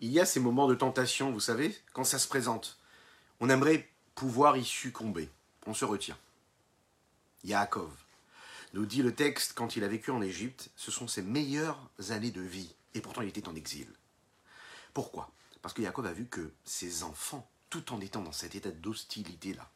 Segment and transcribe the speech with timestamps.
[0.00, 2.78] il y a ces moments de tentation, vous savez, quand ça se présente.
[3.40, 5.30] On aimerait pouvoir y succomber.
[5.66, 6.18] On se retient.
[7.44, 7.92] Yaakov,
[8.74, 11.80] nous dit le texte, quand il a vécu en Égypte, ce sont ses meilleures
[12.10, 12.74] années de vie.
[12.94, 13.88] Et pourtant, il était en exil.
[14.92, 15.30] Pourquoi?
[15.62, 19.68] Parce que Yaakov a vu que ses enfants, tout en étant dans cet état d'hostilité-là,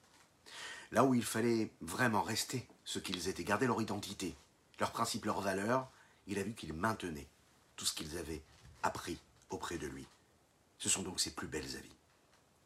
[0.92, 4.34] là où il fallait vraiment rester ce qu'ils étaient, garder leur identité,
[4.78, 5.90] leurs principes, leurs valeurs,
[6.26, 7.28] il a vu qu'ils maintenaient
[7.76, 8.42] tout ce qu'ils avaient
[8.82, 9.18] appris
[9.50, 10.06] auprès de lui.
[10.78, 11.94] Ce sont donc ses plus belles avis.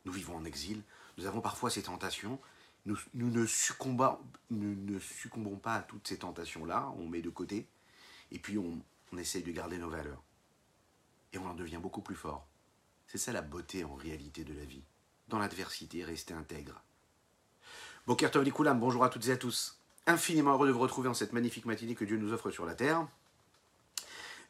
[0.05, 0.83] Nous vivons en exil,
[1.19, 2.39] nous avons parfois ces tentations,
[2.87, 4.19] nous, ne, succombons,
[4.51, 7.67] nous ne succombons pas à toutes ces tentations-là, on met de côté,
[8.31, 8.81] et puis on,
[9.17, 10.23] essaye de garder nos valeurs.
[11.33, 12.49] Et on en devient beaucoup plus fort.
[13.07, 14.83] C'est ça la beauté en réalité de la vie.
[15.29, 16.83] Dans l'adversité, rester intègre.
[18.09, 19.79] Bokertov Koulam, bonjour à toutes et à tous.
[20.09, 22.75] Infiniment heureux de vous retrouver en cette magnifique matinée que Dieu nous offre sur la
[22.75, 23.07] terre.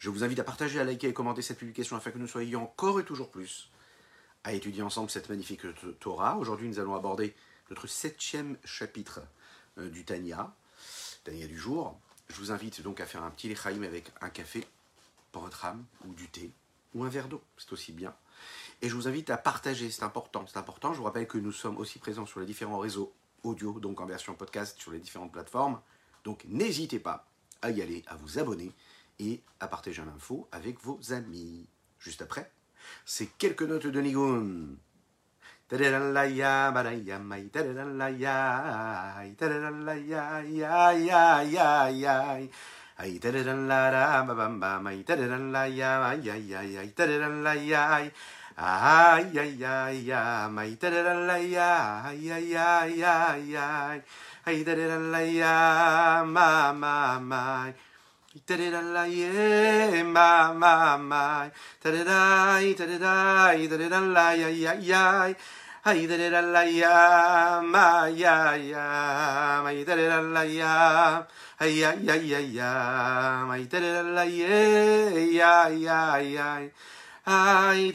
[0.04, 2.64] Je vous invite à partager, à liker et commenter cette publication afin que nous soyons
[2.64, 3.70] encore et toujours plus
[4.44, 5.62] à étudier ensemble cette magnifique
[5.98, 6.36] Torah.
[6.36, 7.34] Aujourd'hui, nous allons aborder
[7.70, 9.22] notre septième chapitre
[9.78, 10.54] euh, du Tanya,
[11.24, 11.98] Tanya du jour.
[12.28, 14.66] Je vous invite donc à faire un petit lechaim avec un café
[15.32, 16.52] pour votre âme, ou du thé,
[16.92, 18.14] ou un verre d'eau, c'est aussi bien.
[18.82, 20.92] Et je vous invite à partager, c'est important, c'est important.
[20.92, 23.10] Je vous rappelle que nous sommes aussi présents sur les différents réseaux
[23.42, 25.80] audio, donc en version podcast sur les différentes plateformes.
[26.24, 27.26] Donc n'hésitez pas
[27.62, 28.70] à y aller, à vous abonner
[29.18, 31.68] et à partager l'info avec vos amis.
[31.98, 32.50] Juste après,
[33.04, 34.76] c'est quelques notes de Nigun.
[58.34, 60.14] Da da la, yam, ay,
[61.70, 62.86] ay, yam,
[63.54, 65.34] ay, da da da la, ya,
[65.86, 66.06] ay,
[69.84, 71.24] da da da la, ya,
[71.60, 75.68] ay, ya, ya, ya, ay, da da da la, ya,
[77.24, 77.92] ay,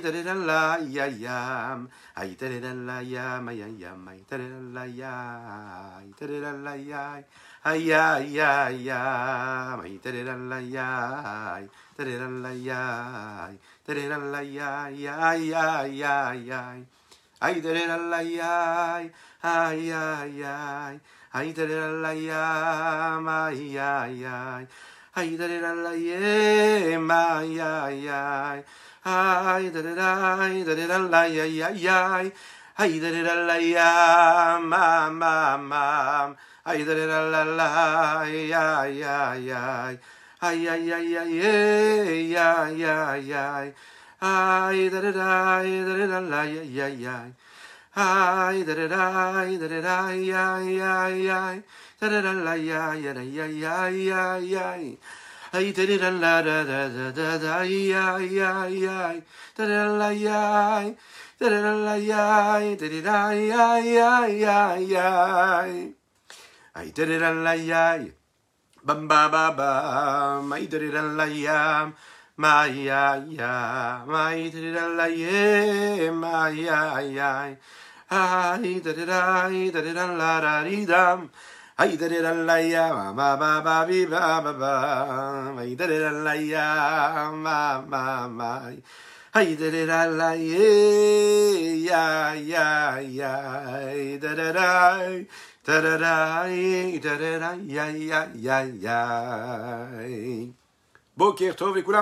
[0.00, 1.06] da da da la, ya,
[2.16, 3.66] ay, da da da la, ya, ya, ya,
[4.00, 6.26] ya, ya, ay, da
[7.78, 8.98] ya ya ya
[9.78, 11.62] ma ya tere la la ya
[11.94, 13.46] tere Ay la ya
[13.86, 16.74] tere la la ya ay, ya ya
[17.38, 18.02] ay tere la
[19.46, 20.90] ay ya
[21.30, 22.10] ay tere la la
[25.14, 28.58] ay tere la la ye ma ay ay ya
[29.06, 29.94] ay tere
[33.22, 34.58] la la ya
[36.64, 39.96] Ay da da la la ya ya ya.
[40.40, 43.72] Ay ay ay ay ya ya ya.
[44.20, 47.16] Ay da da ay da da la ya ya ya.
[47.94, 51.62] Ay da da ay da da ya ya ya.
[52.02, 54.74] da da da la ya ya da ya ya ya ya
[55.52, 59.20] ay da da la da da da da da ya ya ya
[59.54, 60.94] da da la ya
[61.38, 65.94] da da la ya da da ya ya ya ya ay
[66.74, 67.98] da da la ya
[68.84, 71.92] bam ba ba ba mai da da la ya
[72.36, 77.54] ma ya ya mai da la ye ma ya ya
[78.08, 81.30] ay da da da da la da di dam
[81.78, 85.56] Ay da da la ya ma ba ba bi ba ba ba.
[85.58, 88.70] Ay da da la ya ma ma ma.
[89.34, 93.32] Ay da da la ye ya ya ya.
[94.20, 94.62] Da da da.
[95.08, 95.51] Da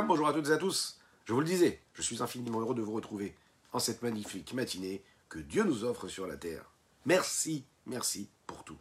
[0.06, 0.98] bonjour à toutes et à tous.
[1.26, 3.34] Je vous le disais, je suis infiniment heureux de vous retrouver
[3.74, 6.64] en cette magnifique matinée que Dieu nous offre sur la terre.
[7.04, 8.78] Merci, merci pour tout.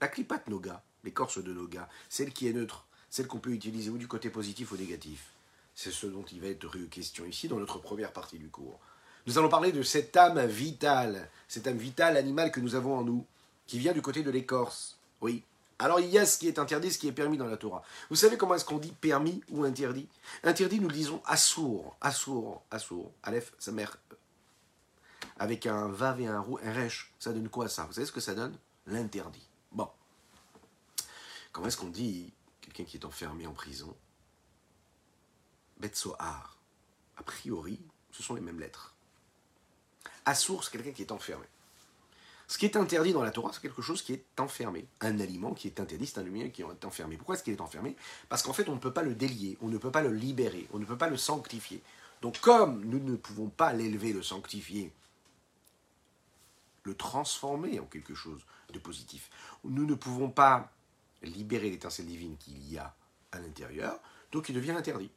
[0.00, 3.98] La clipate noga, l'écorce de noga, celle qui est neutre, celle qu'on peut utiliser ou
[3.98, 5.32] du côté positif ou négatif.
[5.74, 8.78] C'est ce dont il va être question ici dans notre première partie du cours.
[9.26, 13.02] Nous allons parler de cette âme vitale, cette âme vitale animale que nous avons en
[13.02, 13.26] nous,
[13.70, 14.98] qui vient du côté de l'écorce.
[15.20, 15.44] Oui.
[15.78, 17.84] Alors il y a ce qui est interdit, ce qui est permis dans la Torah.
[18.10, 20.08] Vous savez comment est-ce qu'on dit permis ou interdit?
[20.42, 23.12] Interdit, nous disons assour, assour, assour.
[23.22, 23.96] Aleph, sa mère.
[25.38, 27.14] Avec un vav et un roux, un resh.
[27.20, 27.84] Ça donne quoi ça?
[27.84, 28.58] Vous savez ce que ça donne?
[28.88, 29.46] L'interdit.
[29.70, 29.88] Bon.
[31.52, 33.96] Comment est-ce qu'on dit quelqu'un qui est enfermé en prison?
[35.78, 36.58] Betsoar.
[37.18, 37.80] A priori,
[38.10, 38.96] ce sont les mêmes lettres.
[40.24, 41.46] Assour, c'est quelqu'un qui est enfermé.
[42.50, 44.84] Ce qui est interdit dans la Torah, c'est quelque chose qui est enfermé.
[45.00, 47.16] Un aliment qui est interdit, c'est un aliment qui est enfermé.
[47.16, 47.94] Pourquoi est-ce qu'il est enfermé?
[48.28, 50.66] Parce qu'en fait, on ne peut pas le délier, on ne peut pas le libérer,
[50.72, 51.80] on ne peut pas le sanctifier.
[52.22, 54.92] Donc comme nous ne pouvons pas l'élever, le sanctifier,
[56.82, 59.30] le transformer en quelque chose de positif,
[59.62, 60.72] nous ne pouvons pas
[61.22, 62.96] libérer l'étincelle divine qu'il y a
[63.30, 64.00] à l'intérieur,
[64.32, 65.12] donc il devient interdit.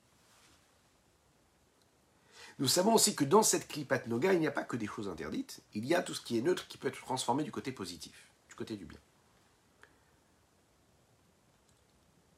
[2.60, 5.10] Nous savons aussi que dans cette klipat noga, il n'y a pas que des choses
[5.10, 7.72] interdites, il y a tout ce qui est neutre qui peut être transformé du côté
[7.72, 9.00] positif, du côté du bien.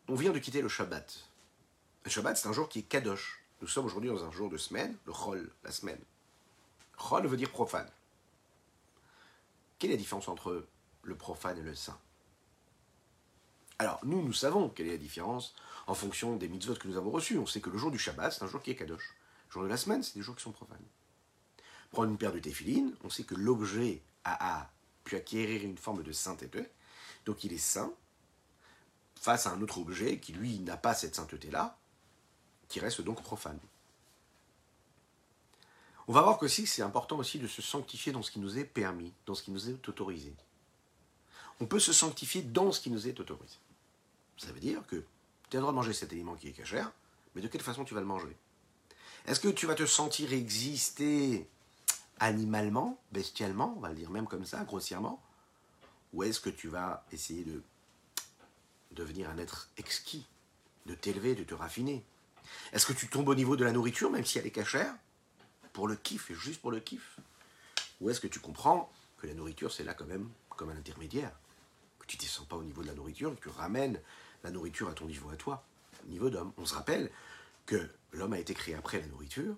[0.08, 1.30] On vient de quitter le Shabbat.
[2.04, 3.44] Le Shabbat, c'est un jour qui est kadosh.
[3.62, 6.00] Nous sommes aujourd'hui dans un jour de semaine, le Chol, la semaine.
[6.98, 7.90] Chol veut dire profane.
[9.80, 10.66] Quelle est la différence entre
[11.04, 12.00] le profane et le saint?
[13.80, 15.56] Alors, nous, nous savons quelle est la différence
[15.88, 17.38] en fonction des mitzvot que nous avons reçus.
[17.38, 19.16] On sait que le jour du Shabbat, c'est un jour qui est kadosh.
[19.64, 20.78] De la semaine, c'est des jours qui sont profanes.
[21.92, 24.70] Prendre une paire de téphilines, on sait que l'objet a,
[25.04, 26.68] pu acquérir une forme de sainteté,
[27.26, 27.94] donc il est saint,
[29.16, 31.78] face à un autre objet qui, lui, n'a pas cette sainteté-là,
[32.68, 33.60] qui reste donc profane.
[36.08, 38.66] On va voir que c'est important aussi de se sanctifier dans ce qui nous est
[38.66, 40.34] permis, dans ce qui nous est autorisé.
[41.60, 43.58] On peut se sanctifier dans ce qui nous est autorisé.
[44.38, 45.04] Ça veut dire que
[45.50, 46.92] tu as le droit de manger cet aliment qui est cachère,
[47.34, 48.36] mais de quelle façon tu vas le manger?
[49.28, 51.50] Est-ce que tu vas te sentir exister
[52.20, 55.22] animalement, bestialement, on va le dire même comme ça, grossièrement
[56.14, 57.64] Ou est-ce que tu vas essayer de
[58.92, 60.26] devenir un être exquis,
[60.86, 62.06] de t'élever, de te raffiner?
[62.72, 64.94] Est-ce que tu tombes au niveau de la nourriture, même si elle est cachère
[65.74, 67.18] pour le kiff et juste pour le kiff?
[68.02, 71.32] Ou est-ce que tu comprends que la nourriture, c'est là quand même comme un intermédiaire?
[71.98, 74.00] Que tu ne te sens pas au niveau de la nourriture, que tu ramènes
[74.44, 75.66] la nourriture à ton niveau à toi,
[76.06, 76.54] au niveau d'homme.
[76.60, 77.10] On se rappelle
[77.66, 79.56] que l'homme a été créé après la nourriture,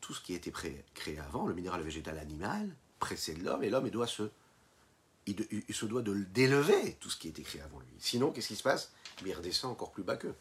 [0.00, 0.52] tout ce qui a été
[0.94, 4.30] créé avant, le minéral végétal animal, précède l'homme, et l'homme doit se,
[5.26, 7.88] il, doit d'élever tout ce qui a été créé avant lui.
[7.98, 8.92] Sinon, qu'est-ce qui se passe?
[9.24, 10.34] Il redescend encore plus bas qu'eux,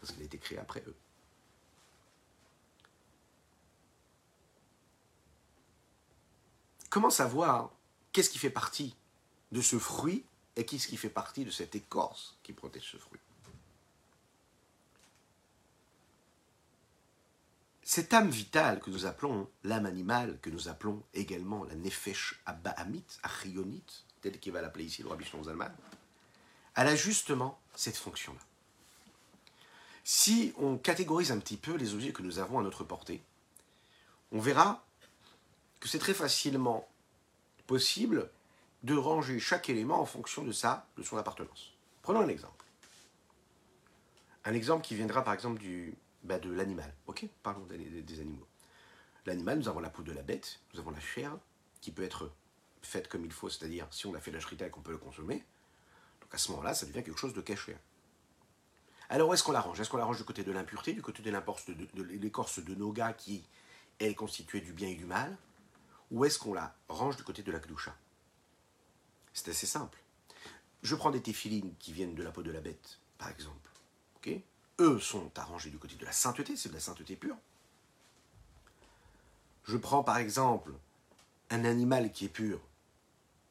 [0.00, 0.94] parce qu'il a été créé après eux.
[6.90, 7.70] comment savoir
[8.12, 8.94] qu'est-ce qui fait partie
[9.52, 10.24] de ce fruit
[10.56, 13.20] et qu'est-ce qui fait partie de cette écorce qui protège ce fruit?
[17.90, 23.06] Cette âme vitale que nous appelons l'âme animale, que nous appelons également la nefesh abahamit,
[23.22, 25.72] achionit, tel qu'il va l'appeler ici le rabbi Zalman,
[26.76, 28.40] elle a justement cette fonction-là.
[30.04, 33.22] Si on catégorise un petit peu les objets que nous avons à notre portée,
[34.32, 34.84] on verra
[35.80, 36.86] que c'est très facilement
[37.66, 38.28] possible
[38.82, 41.72] de ranger chaque élément en fonction de ça, de son appartenance.
[42.02, 42.66] Prenons un exemple.
[44.44, 46.94] Un exemple qui viendra par exemple du, bah, de l'animal.
[47.06, 48.46] Ok Parlons des, animaux.
[49.26, 51.36] L'animal, nous avons la peau de la bête, nous avons la chair
[51.80, 52.30] qui peut être
[52.82, 54.98] faite comme il faut, c'est-à-dire si on a fait la shrita et qu'on peut le
[54.98, 55.44] consommer.
[56.20, 57.76] Donc à ce moment-là, ça devient quelque chose de caché.
[59.10, 59.80] Alors où est-ce qu'on la range?
[59.80, 62.74] Est-ce qu'on la range du côté de l'impureté, du côté de l'écorce de, de, de
[62.74, 63.44] Noga qui
[64.00, 65.36] est constituée du bien et du mal?
[66.10, 67.94] Où est-ce qu'on la range du côté de la Kdusha
[69.32, 69.98] C'est assez simple.
[70.82, 73.70] Je prends des téphilines qui viennent de la peau de la bête, par exemple.
[74.16, 74.40] ok?
[74.80, 77.36] Eux sont arrangés du côté de la sainteté, c'est de la sainteté pure.
[79.64, 80.72] Je prends par exemple
[81.50, 82.60] un animal qui est pur,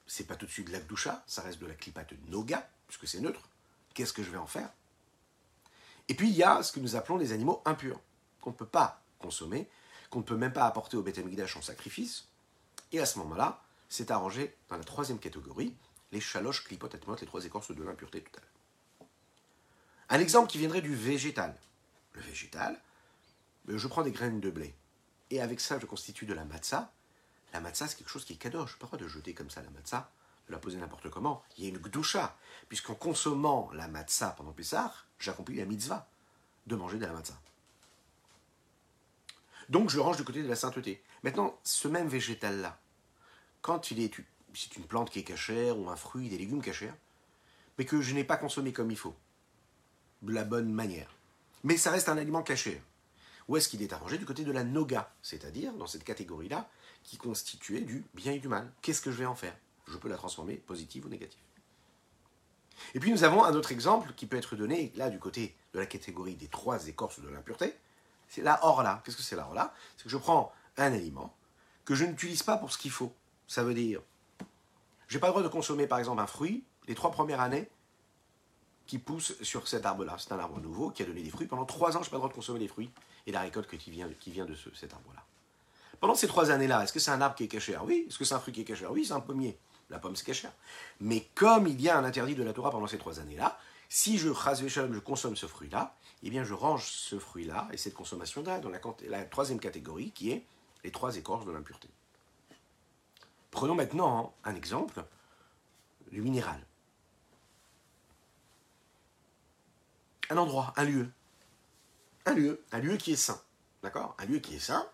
[0.07, 3.07] c'est pas tout de suite de la Kdusha, ça reste de la clipate noga, puisque
[3.07, 3.49] c'est neutre.
[3.93, 4.69] Qu'est-ce que je vais en faire?
[6.07, 7.99] Et puis il y a ce que nous appelons les animaux impurs,
[8.39, 9.69] qu'on ne peut pas consommer,
[10.09, 12.27] qu'on ne peut même pas apporter au Beth en sacrifice,
[12.93, 15.75] et à ce moment-là, c'est arrangé dans la troisième catégorie,
[16.11, 18.47] les chaloches, clipotes, les trois écorces de l'impureté totale.
[20.09, 21.55] Un exemple qui viendrait du végétal.
[22.13, 22.79] Le végétal,
[23.69, 24.73] euh, je prends des graines de blé.
[25.29, 26.91] Et avec ça, je constitue de la matzah.
[27.53, 28.77] La matzah, c'est quelque chose qui est kadosh.
[28.79, 30.09] Je n'ai pas de jeter comme ça la matzah,
[30.47, 31.43] de la poser n'importe comment.
[31.57, 32.37] Il y a une gdusha.
[32.69, 36.07] Puisqu'en consommant la matzah pendant Pessah, j'accomplis la mitzvah
[36.67, 37.39] de manger de la matzah.
[39.67, 41.03] Donc je range du côté de la sainteté.
[41.23, 42.79] Maintenant, ce même végétal-là,
[43.61, 44.13] quand il est,
[44.53, 46.93] c'est une plante qui est cachère ou un fruit, des légumes cachers,
[47.77, 49.15] mais que je n'ai pas consommé comme il faut,
[50.21, 51.15] de la bonne manière,
[51.63, 52.81] mais ça reste un aliment caché.
[53.47, 56.69] Où est-ce qu'il est arrangé Du côté de la noga, c'est-à-dire dans cette catégorie-là,
[57.03, 58.69] qui constituait du bien et du mal.
[58.81, 59.55] Qu'est-ce que je vais en faire?
[59.87, 61.39] Je peux la transformer positive ou négative.
[62.93, 65.79] Et puis nous avons un autre exemple qui peut être donné, là, du côté de
[65.79, 67.73] la catégorie des trois écorces de l'impureté.
[68.27, 69.01] C'est la orla.
[69.05, 69.73] Qu'est-ce que c'est la orla?
[69.95, 71.33] C'est que je prends un aliment
[71.85, 73.13] que je n'utilise pas pour ce qu'il faut.
[73.47, 74.01] Ça veut dire,
[75.07, 77.69] j'ai pas le droit de consommer par exemple un fruit les trois premières années
[78.87, 80.15] qui pousse sur cet arbre-là.
[80.17, 81.47] C'est un arbre nouveau qui a donné des fruits.
[81.47, 82.89] Pendant trois ans, je n'ai pas le droit de consommer les fruits
[83.25, 85.23] et la récolte qui vient, qui vient de cet arbre-là.
[85.99, 87.77] Pendant ces trois années-là, est-ce que c'est un arbre qui est caché?
[87.77, 88.05] Oui.
[88.07, 88.85] Est-ce que c'est un fruit qui est caché?
[88.87, 89.57] Oui, c'est un pommier.
[89.89, 90.47] La pomme, c'est caché.
[90.99, 93.57] Mais comme il y a un interdit de la Torah pendant ces trois années-là,
[93.89, 98.59] Si je, je consomme ce fruit-là, eh bien je range ce fruit-là et cette consommation-là
[98.59, 100.45] dans la, la troisième catégorie qui est
[100.83, 101.87] les trois écorces de l'impureté.
[103.49, 105.05] Prenons maintenant un exemple
[106.11, 106.59] du minéral.
[110.29, 111.09] Un endroit, un lieu.
[112.25, 113.41] Un lieu, un lieu qui est saint.
[113.83, 114.15] D'accord?
[114.19, 114.87] Un lieu qui est saint,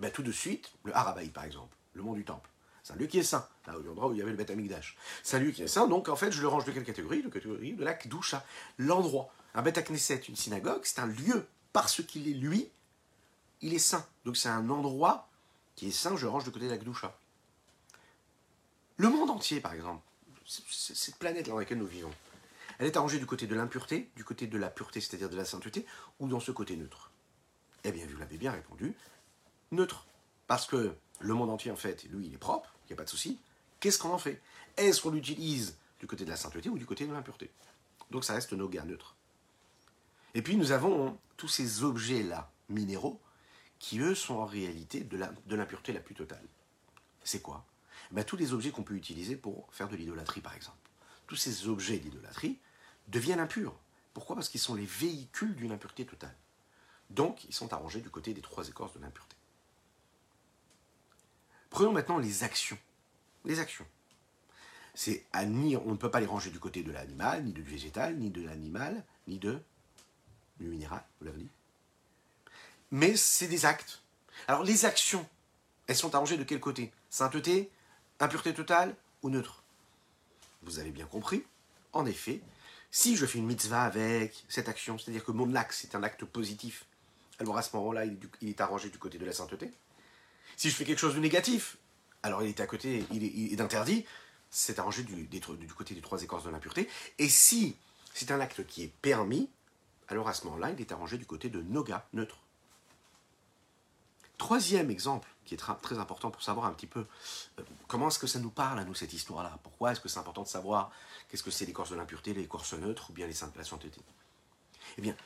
[0.00, 2.48] ben, tout de suite, le Harabaï par exemple, le mont du Temple.
[2.82, 4.96] C'est un lieu qui est saint, là l'endroit où il y avait le Beth Amikdash.
[5.22, 7.22] C'est un lieu qui est saint, donc en fait je le range de quelle catégorie?
[7.22, 8.44] De catégorie de la Kdusha,
[8.78, 9.32] l'endroit.
[9.54, 12.68] Un Beth Knesset, une synagogue, c'est un lieu, parce qu'il est lui,
[13.62, 14.06] il est saint.
[14.24, 15.28] Donc c'est un endroit
[15.76, 17.16] qui est saint, je range de côté de la Kdusha.
[18.96, 20.02] Le monde entier, par exemple,
[20.44, 22.12] cette planète dans laquelle nous vivons,
[22.78, 25.44] elle est arrangée du côté de l'impureté, du côté de la pureté, c'est-à-dire de la
[25.44, 25.86] sainteté,
[26.20, 27.10] ou dans ce côté neutre
[27.84, 28.94] Eh bien, vous l'avez bien répondu,
[29.70, 30.06] neutre.
[30.46, 33.04] Parce que le monde entier, en fait, lui, il est propre, il n'y a pas
[33.04, 33.38] de souci.
[33.80, 34.40] Qu'est-ce qu'on en fait?
[34.76, 37.50] Est-ce qu'on l'utilise du côté de la sainteté ou du côté de l'impureté?
[38.10, 39.16] Donc ça reste nos gars neutres.
[40.34, 43.20] Et puis nous avons tous ces objets-là, minéraux,
[43.78, 45.16] qui eux sont en réalité de
[45.56, 46.44] l'impureté la, plus totale.
[47.22, 47.64] C'est quoi?
[48.10, 50.78] Ben, Tous les objets qu'on peut utiliser pour faire de l'idolâtrie, par exemple.
[51.26, 52.58] Tous ces objets d'idolâtrie
[53.08, 53.74] deviennent impurs.
[54.12, 54.36] Pourquoi?
[54.36, 56.34] Parce qu'ils sont les véhicules d'une impureté totale.
[57.10, 59.36] Donc, ils sont arrangés du côté des trois écorces de l'impureté.
[61.70, 62.78] Prenons maintenant les actions.
[63.44, 63.86] Les actions.
[64.94, 68.16] C'est à on ne peut pas les ranger du côté de l'animal, ni du végétal,
[68.16, 69.60] ni de l'animal, ni de
[70.58, 71.50] du minéral, vous l'avez dit.
[72.92, 74.02] Mais c'est des actes.
[74.46, 75.28] Alors les actions,
[75.88, 76.92] elles sont arrangées de quel côté?
[77.10, 77.70] Sainteté,
[78.20, 79.64] impureté totale ou neutre?
[80.62, 81.44] Vous avez bien compris.
[81.92, 82.40] En effet,
[82.94, 86.24] si je fais une mitzvah avec cette action, c'est-à-dire que mon acte c'est un acte
[86.24, 86.84] positif,
[87.40, 89.72] alors à ce moment-là, il est arrangé du côté de la sainteté.
[90.56, 91.76] Si je fais quelque chose de négatif,
[92.22, 94.06] alors il est à côté, il est, interdit,
[94.48, 95.40] c'est arrangé du, du,
[95.76, 96.88] côté des trois écorces de l'impureté.
[97.18, 97.76] Et si
[98.14, 99.50] c'est un acte qui est permis,
[100.06, 102.38] alors à ce moment-là, il est arrangé du côté de Noga, neutre.
[104.38, 107.06] Troisième exemple, qui est très important pour savoir un petit peu
[107.58, 109.58] euh, comment est-ce que ça nous parle à nous cette histoire-là?
[109.62, 110.90] Pourquoi est-ce que c'est important de savoir
[111.28, 114.00] qu'est-ce que c'est l'écorce de l'impureté, l'écorce neutre ou bien les la sainteté
[114.98, 115.16] Eh bien,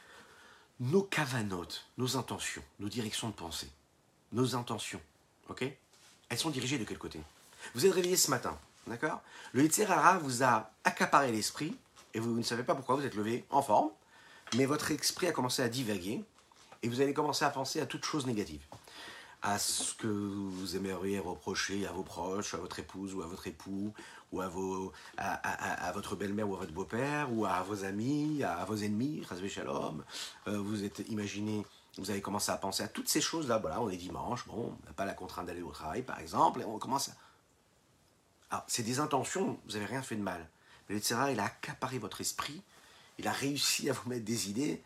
[0.80, 3.70] nos cavanotes, nos intentions, nos directions de pensée,
[4.32, 5.00] nos intentions,
[5.48, 5.64] Ok?
[6.28, 7.20] Elles sont dirigées de quel côté?
[7.74, 8.56] Vous êtes réveillé ce matin,
[8.86, 9.22] d'accord?
[9.52, 11.76] Le Yitzhara vous a accaparé l'esprit
[12.14, 13.90] et vous ne savez pas pourquoi vous êtes levé en forme,
[14.56, 16.22] mais votre esprit a commencé à divaguer
[16.82, 18.62] et vous allez commencer à penser à toutes choses négatives.
[19.40, 23.46] À ce que vous aimeriez reprocher à vos proches, à votre épouse ou à votre
[23.46, 23.94] époux,
[24.32, 28.64] ou à, vos, à, votre belle-mère ou à votre beau-père, ou à vos amis, à
[28.64, 30.04] vos ennemis, Shalom.
[30.48, 31.64] Euh, vous êtes imaginé
[31.98, 33.58] vous avez commencé à penser à toutes ces choses-là.
[33.58, 36.60] Voilà, on est dimanche, bon, on n'a pas la contrainte d'aller au travail, par exemple,
[36.60, 37.12] et on commence à.
[38.50, 40.48] Alors, c'est des intentions, vous n'avez rien fait de mal.
[40.88, 42.62] Mais le Tsara, il a accaparé votre esprit,
[43.18, 44.82] il a réussi à vous mettre des idées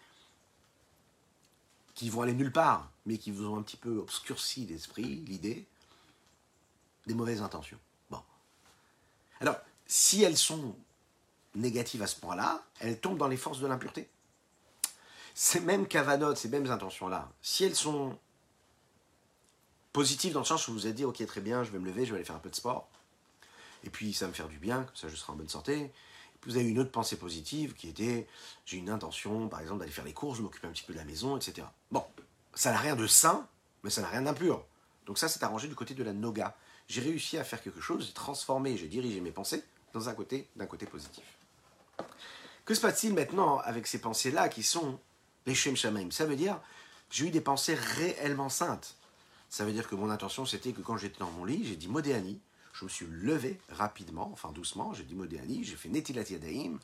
[1.95, 5.67] qui vont aller nulle part, mais qui vous ont un petit peu obscurci l'esprit, l'idée,
[7.07, 7.79] des mauvaises intentions.
[8.11, 8.23] Bon.
[9.41, 9.57] Alors,
[9.87, 10.75] si elles sont
[11.55, 14.09] négatives à ce point-là, elles tombent dans les forces de l'impureté
[15.35, 18.19] ces mêmes cavanotes, ces mêmes intentions-là, si elles sont
[19.93, 21.87] positives dans le sens où vous vous êtes dit, ok, très bien, je vais me
[21.87, 22.89] lever, je vais aller faire un peu de sport,
[23.85, 25.93] et puis ça va me faire du bien, comme ça je serai en bonne santé.
[26.47, 28.27] Vous avez une autre pensée positive qui était,
[28.67, 30.99] j'ai une intention, par exemple, d'aller faire les courses, de m'occuper un petit peu de
[30.99, 31.67] la maison, etc.
[31.91, 32.05] Bon,
[32.55, 33.47] ça n'a rien de sain,
[33.83, 34.65] mais ça n'a rien d'impur.
[35.07, 36.57] Donc ça, c'est arrangé du côté de la noga.
[36.89, 40.49] J'ai réussi à faire quelque chose, j'ai transformé, j'ai dirigé mes pensées dans un côté,
[40.57, 41.25] d'un côté positif.
[42.65, 44.99] Que se passe-t-il maintenant avec ces pensées-là qui sont
[45.47, 46.11] les Shem Shamaim?
[46.11, 46.61] Ça veut dire
[47.13, 48.97] j'ai eu des pensées réellement saintes.
[49.51, 51.89] Ça veut dire que mon intention, c'était que quand j'étais dans mon lit, j'ai dit
[51.89, 52.41] Modéani.
[52.73, 56.79] Je me suis levé rapidement, enfin doucement, j'ai dit Modéani, j'ai fait Netilat Yadaim,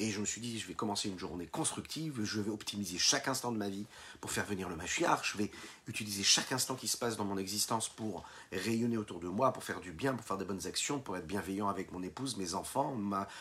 [0.00, 3.26] et je me suis dit, je vais commencer une journée constructive, je vais optimiser chaque
[3.26, 3.84] instant de ma vie
[4.20, 5.50] pour faire venir le Mashiach, je vais
[5.88, 9.64] utiliser chaque instant qui se passe dans mon existence pour rayonner autour de moi, pour
[9.64, 12.54] faire du bien, pour faire des bonnes actions, pour être bienveillant avec mon épouse, mes
[12.54, 12.96] enfants,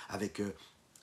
[0.09, 0.51] avec euh,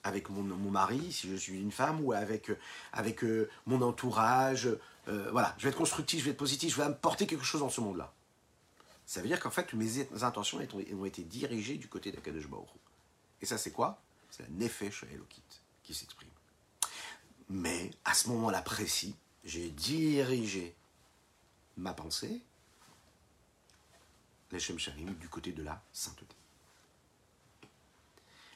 [0.03, 2.59] avec mon, mari, si je suis une femme, ou avec, euh,
[2.93, 4.69] avec euh, mon entourage.
[5.07, 7.69] Voilà, je vais être constructif, je vais être positif, je vais apporter quelque chose dans
[7.69, 8.13] ce monde-là.
[9.05, 10.59] Ça veut dire qu'en fait, mes intentions
[10.93, 12.67] ont été dirigées du côté d'Akadosh Baruch
[13.41, 14.01] Et ça, c'est quoi?
[14.29, 15.43] C'est la Nefesh Elokit
[15.83, 16.29] qui s'exprime.
[17.49, 20.75] Mais à ce moment-là précis, j'ai dirigé
[21.77, 22.41] ma pensée,
[24.51, 24.77] les Shem
[25.19, 26.35] du côté de la sainteté.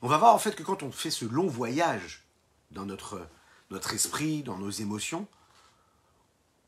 [0.02, 2.24] On va voir en fait que quand on fait ce long voyage
[2.72, 3.28] dans notre,
[3.70, 5.28] notre esprit, dans nos émotions,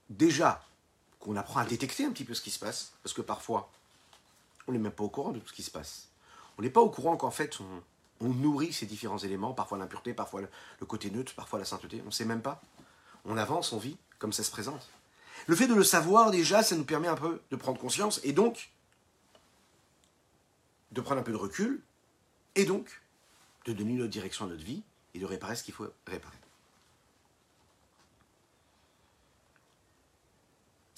[0.09, 0.63] déjà
[1.22, 3.72] qu'on apprend à détecter un petit peu ce qui se passe, parce que parfois,
[4.68, 6.10] on n'est même pas au courant de tout ce qui se passe.
[6.58, 7.58] On n'est pas au courant qu'en fait,
[8.24, 12.08] On nourrit ces différents éléments, parfois l'impureté, parfois le, côté neutre, parfois la sainteté, on
[12.08, 12.62] ne sait même pas.
[13.25, 14.90] On avance, on vit, comme ça se présente.
[15.48, 18.32] Le fait de le savoir déjà, ça nous permet un peu de prendre conscience et
[18.32, 18.70] donc
[20.92, 21.82] de prendre un peu de recul
[22.54, 23.01] et donc
[23.66, 24.84] de donner notre direction à notre vie
[25.16, 26.38] et de réparer ce qu'il faut réparer.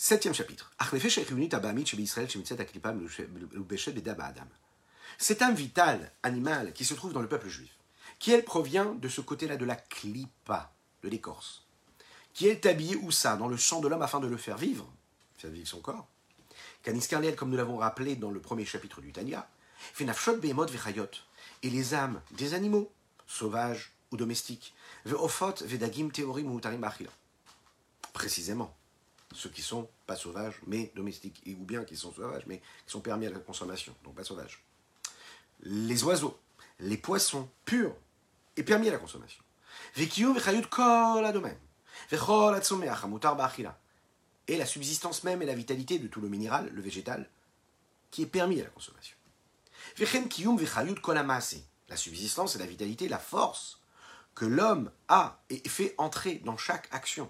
[0.05, 0.69] Septième chapitre.
[5.17, 7.77] Cet âme vitale, animal, qui se trouve dans le peuple juif,
[8.19, 11.65] qui elle provient de ce côté-là de la clipa, de l'écorce,
[12.33, 13.38] qui est habillé où ça?
[13.38, 14.91] Dans le sang de l'homme afin de le faire vivre,
[15.38, 16.10] faire vivre son corps.
[16.81, 19.48] Kaniskarliel, comme nous l'avons rappelé dans le premier chapitre du Tanya,
[21.63, 22.91] et les âmes des animaux,
[23.25, 24.74] sauvages ou domestiques.
[28.12, 28.75] Précisément,
[29.33, 33.01] ceux qui sont pas sauvages mais domestiques, ou bien qui sont sauvages mais qui sont
[33.01, 34.63] permis à la consommation, donc pas sauvages.
[35.61, 36.39] Les oiseaux,
[36.79, 37.95] les poissons purs
[38.57, 39.43] et permis à la consommation.
[44.47, 47.29] Et la subsistance même et la vitalité de tout le minéral, le végétal,
[48.11, 49.15] qui est permis à la consommation.
[51.89, 53.79] La subsistance et la vitalité, la force
[54.35, 57.29] que l'homme a et fait entrer dans chaque action.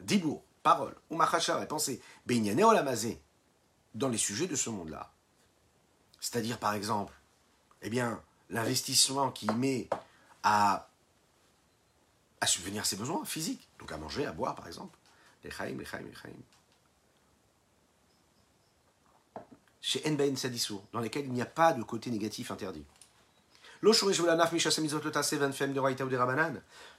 [0.00, 3.20] Dibour, parole, ou machachar et pensée, beignane olamazé,
[3.94, 5.12] dans les sujets de ce monde-là.
[6.20, 7.14] C'est-à-dire, par exemple,
[7.82, 9.88] eh bien, l'investissement qu'il met
[10.42, 10.88] à,
[12.40, 14.98] à subvenir ses besoins physiques, donc à manger, à boire, par exemple.
[15.44, 16.34] Les chaim, les chaim, les chaim.
[19.80, 22.84] Chez Enbain Sadissour, dans lesquels il n'y a pas de côté négatif interdit.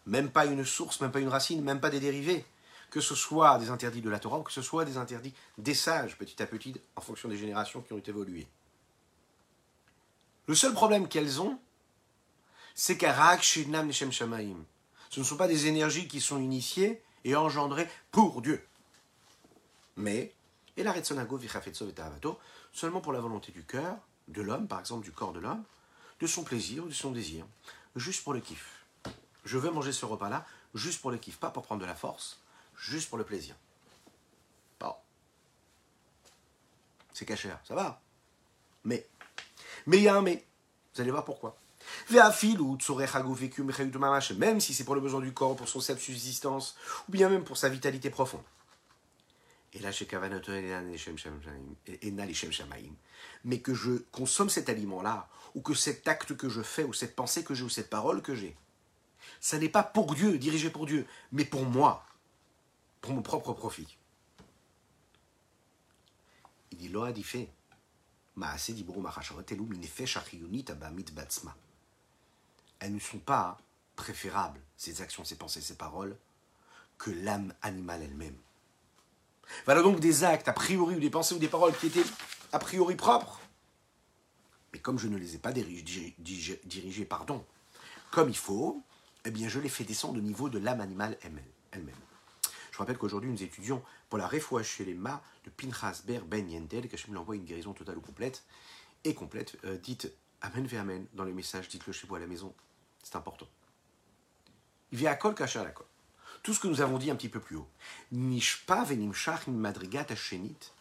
[0.05, 2.45] Même pas une source, même pas une racine, même pas des dérivés.
[2.89, 5.75] Que ce soit des interdits de la Torah ou que ce soit des interdits des
[5.75, 8.47] sages, petit à petit, en fonction des générations qui ont évolué.
[10.47, 11.59] Le seul problème qu'elles ont,
[12.73, 14.57] c'est qu'Arak Shinam Neshem Shamaim.
[15.09, 18.65] Ce ne sont pas des énergies qui sont initiées et engendrées pour Dieu.
[19.95, 20.31] Mais,
[20.77, 21.39] et la Retsonago
[22.71, 25.63] seulement pour la volonté du cœur, de l'homme, par exemple du corps de l'homme,
[26.19, 27.45] de son plaisir ou de son désir,
[27.95, 28.85] juste pour le kiff.
[29.43, 32.39] Je veux manger ce repas-là juste pour le kiff, pas pour prendre de la force,
[32.79, 33.55] juste pour le plaisir.
[34.79, 34.93] Bon.
[37.13, 38.01] C'est cachère, ça va.
[38.83, 39.07] Mais,
[39.85, 40.45] mais il y a un mais.
[40.95, 41.57] Vous allez voir pourquoi.
[42.11, 42.31] Même
[44.59, 46.75] si c'est pour le besoin du corps, pour son self-subsistance,
[47.07, 48.43] ou bien même pour sa vitalité profonde.
[49.73, 50.07] Et là, chez
[53.43, 57.15] mais que je consomme cet aliment-là, ou que cet acte que je fais, ou cette
[57.15, 58.55] pensée que j'ai, ou cette parole que j'ai,
[59.39, 62.05] ça n'est pas pour Dieu, dirigé pour Dieu, mais pour moi,
[63.01, 63.97] pour mon propre profit.
[66.71, 67.49] Il dit Loa dit fait.
[72.79, 73.57] Elles ne sont pas
[73.95, 76.15] préférables, ces actions, ces pensées, ces paroles,
[76.97, 78.37] que l'âme animale elle-même.
[79.65, 82.05] Voilà donc des actes a priori ou des pensées ou des paroles qui étaient
[82.51, 83.41] a priori propres.
[84.71, 87.43] Mais comme je ne les ai pas dirigés, dirigés pardon,
[88.11, 88.83] comme il faut,
[89.25, 91.95] eh bien je les fais descendre au niveau de l'âme animale elle-même.
[92.79, 96.87] Rappelle qu'aujourd'hui nous étudions pour la réfoua chez les mâts de Pinchas Ber Ben Yendel,
[96.87, 98.45] que je me l'envoie une guérison totale ou complète,
[99.03, 100.09] et complète, euh, dites
[100.41, 102.53] Amen ve Amen dans les messages, dites-le chez vous à la maison,
[103.03, 103.49] c'est important.
[104.93, 105.85] Il vient à kol kacha la kol.
[106.41, 107.67] Tout ce que nous avons dit un petit peu plus haut.
[108.13, 110.71] Nishpa venimshach madrigat ashenit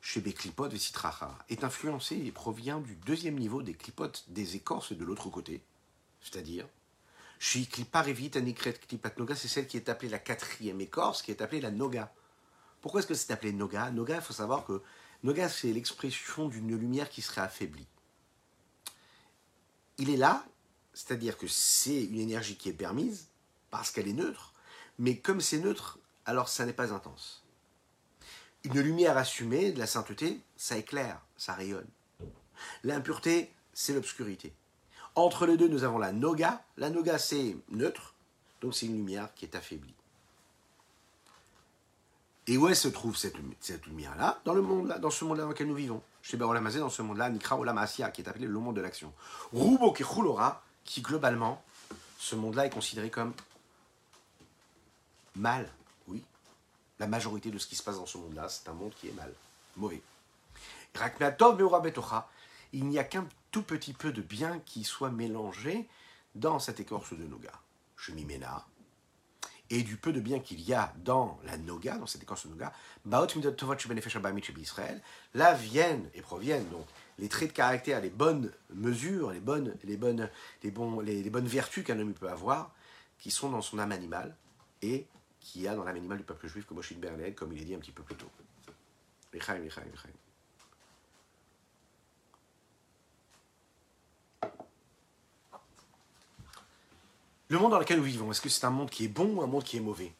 [0.00, 5.04] chez Beklipot Vesitracha est influencé et provient du deuxième niveau des clipotes des écorces de
[5.04, 5.62] l'autre côté,
[6.20, 6.66] c'est-à-dire
[7.38, 11.60] chez Kliparevit Klipat Noga, c'est celle qui est appelée la quatrième écorce, qui est appelée
[11.60, 12.12] la Noga.
[12.80, 13.90] Pourquoi est-ce que c'est appelé Noga?
[13.90, 14.82] Noga, il faut savoir que
[15.22, 17.86] Noga, c'est l'expression d'une lumière qui serait affaiblie.
[19.98, 20.46] Il est là,
[20.92, 23.28] c'est-à-dire que c'est une énergie qui est permise,
[23.70, 24.52] parce qu'elle est neutre,
[24.98, 27.44] mais comme c'est neutre, alors ça n'est pas intense.
[28.64, 31.88] Une lumière assumée de la sainteté, ça éclaire, ça rayonne.
[32.82, 34.54] L'impureté, c'est l'obscurité.
[35.16, 36.62] Entre les deux, nous avons la noga.
[36.76, 38.12] La noga, c'est neutre,
[38.60, 39.94] donc c'est une lumière qui est affaiblie.
[42.46, 43.34] Et où elle se trouve cette,
[43.86, 44.40] lumière-là?
[44.44, 46.00] Dans le monde là, dans ce monde-là dans lequel nous vivons.
[46.22, 49.12] Chez Barolamazé, dans ce monde-là, Nikra Olamasia, qui est appelé le monde de l'action.
[49.52, 51.62] Rubo Kechulora, qui globalement,
[52.18, 53.32] ce monde-là est considéré comme
[55.34, 55.68] mal.
[56.06, 56.22] Oui.
[57.00, 59.12] La majorité de ce qui se passe dans ce monde-là, c'est un monde qui est
[59.12, 59.32] mal,
[59.76, 60.02] mauvais.
[62.72, 65.88] Il n'y a qu'un tout petit peu de bien qui soit mélangé
[66.34, 67.52] dans cette écorce de Noga.
[67.96, 68.66] Shemimena,
[69.70, 72.52] et du peu de bien qu'il y a dans la Noga, dans cette écorce de
[72.52, 72.72] Noga,
[75.34, 76.86] là viennent et proviennent donc
[77.18, 80.30] les traits de caractère, les bonnes mesures, les bonnes, les bonnes,
[80.62, 82.72] les bons, les, bonnes vertus qu'un homme peut avoir,
[83.18, 84.36] qui sont dans son âme animale
[84.82, 85.06] et
[85.40, 87.64] qu'il y a dans l'âme animale du peuple juif, comme Moshe Bernel, comme il est
[87.64, 88.30] dit un petit peu plus tôt.
[89.32, 90.10] Lechaim, lechaim, lechaim.
[97.48, 99.42] Le monde dans lequel nous vivons, est-ce que c'est un monde qui est bon ou
[99.42, 100.12] un monde qui est mauvais?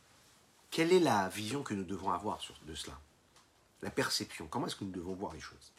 [0.71, 2.99] Quelle est la vision que nous devons avoir de cela?
[3.83, 4.47] La perception.
[4.47, 5.73] Comment est-ce que nous devons voir les choses?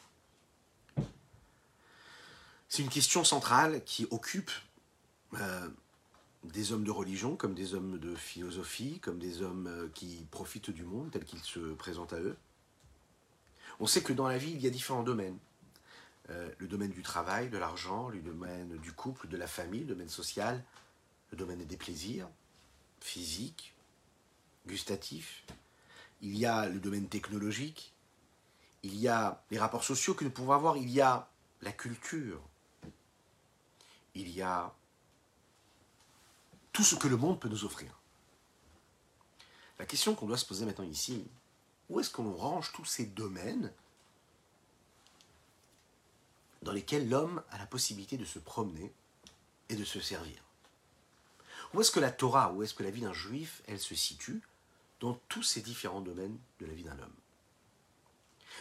[2.68, 4.50] C'est une question centrale qui occupe
[5.34, 5.68] euh,
[6.44, 10.70] des hommes de religion, comme des hommes de philosophie, comme des hommes euh, qui profitent
[10.70, 12.36] du monde tel qu'il se présente à eux.
[13.80, 15.38] On sait que dans la vie, il y a différents domaines.
[16.28, 19.94] Euh, le domaine du travail, de l'argent, le domaine du couple, de la famille, le
[19.94, 20.62] domaine social,
[21.30, 22.28] le domaine des plaisirs
[23.00, 23.74] physiques,
[24.66, 25.44] gustatifs.
[26.20, 27.92] Il y a le domaine technologique.
[28.82, 30.76] Il y a les rapports sociaux que nous pouvons avoir.
[30.76, 31.28] Il y a
[31.62, 32.40] la culture.
[34.14, 34.72] Il y a
[36.72, 37.98] tout ce que le monde peut nous offrir.
[39.78, 41.24] La question qu'on doit se poser maintenant ici,
[41.88, 43.72] où est-ce qu'on range tous ces domaines
[46.62, 48.92] dans lesquels l'homme a la possibilité de se promener
[49.68, 50.47] et de se servir?
[51.74, 54.42] Où est-ce que la Torah, où est-ce que la vie d'un juif, elle se situe
[55.00, 57.14] dans tous ces différents domaines de la vie d'un homme?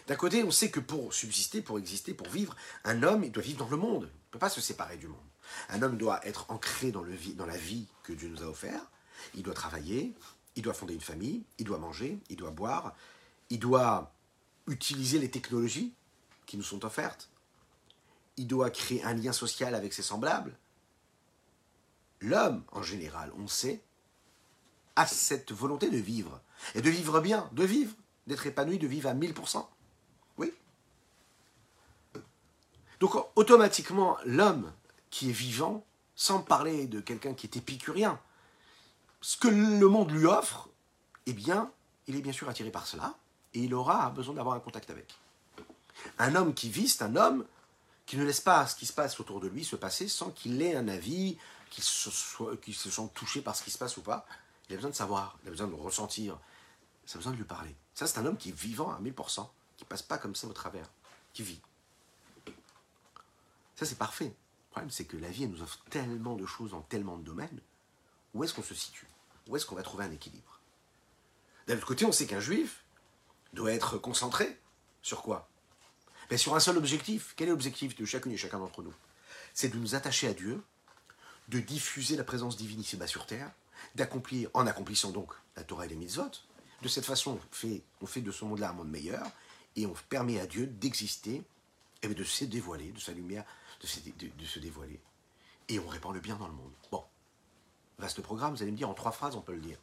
[0.07, 3.43] D'un côté, on sait que pour subsister, pour exister, pour vivre, un homme, il doit
[3.43, 4.03] vivre dans le monde.
[4.03, 5.17] Il ne peut pas se séparer du monde.
[5.69, 7.03] Un homme doit être ancré dans,
[7.35, 8.85] dans la vie que Dieu nous a offerte.
[9.33, 10.13] Il doit travailler,
[10.55, 12.95] il doit fonder une famille, il doit manger, il doit boire,
[13.49, 14.13] il doit
[14.67, 15.93] utiliser les technologies
[16.45, 17.29] qui nous sont offertes.
[18.35, 20.55] Il doit créer un lien social avec ses semblables.
[22.21, 23.81] L'homme, en général, on sait,
[24.95, 26.41] a cette volonté de vivre.
[26.75, 29.65] Et de vivre bien, de vivre, d'être épanoui, de vivre à 1000%.
[30.37, 30.51] Oui.
[32.99, 34.71] Donc automatiquement, l'homme
[35.09, 38.19] qui est vivant, sans parler de quelqu'un qui est épicurien,
[39.21, 40.69] ce que le monde lui offre,
[41.27, 41.71] eh bien,
[42.07, 43.15] il est bien sûr attiré par cela,
[43.53, 45.15] et il aura besoin d'avoir un contact avec.
[46.19, 47.45] Un homme qui vit, c'est un homme
[48.05, 50.61] qui ne laisse pas ce qui se passe autour de lui se passer sans qu'il
[50.61, 51.37] ait un avis,
[51.69, 54.25] qu'il se, qu'il se sente touché par ce qui se passe ou pas.
[54.69, 56.37] Il a besoin de savoir, il a besoin de ressentir,
[57.07, 57.75] il a besoin de lui parler.
[57.93, 60.53] Ça, c'est un homme qui est vivant à 1000%, qui passe pas comme ça au
[60.53, 60.89] travers,
[61.33, 61.61] qui vit.
[63.75, 64.25] Ça, c'est parfait.
[64.25, 67.23] Le problème, c'est que la vie, elle nous offre tellement de choses dans tellement de
[67.23, 67.59] domaines.
[68.33, 69.07] Où est-ce qu'on se situe?
[69.47, 70.59] Où est-ce qu'on va trouver un équilibre?
[71.67, 72.83] D'un autre côté, on sait qu'un juif
[73.53, 74.59] doit être concentré
[75.01, 75.49] sur quoi?
[76.29, 77.33] Mais Sur un seul objectif.
[77.35, 78.93] Quel est l'objectif de chacune et chacun d'entre nous?
[79.53, 80.61] C'est de nous attacher à Dieu,
[81.47, 83.51] de diffuser la présence divine ici-bas sur terre,
[83.95, 86.31] d'accomplir, en accomplissant donc la Torah et les mitzvot.
[86.81, 87.39] De cette façon,
[88.01, 89.25] on fait, de ce monde-là un monde meilleur
[89.75, 91.43] et on permet à Dieu d'exister
[92.03, 93.45] et de se dévoiler, de sa lumière,
[93.81, 94.99] de se, de, de se dévoiler.
[95.69, 96.71] Et on répand le bien dans le monde.
[96.91, 97.03] Bon,
[97.97, 99.77] vaste programme, vous allez me dire, en trois phrases, on peut le dire.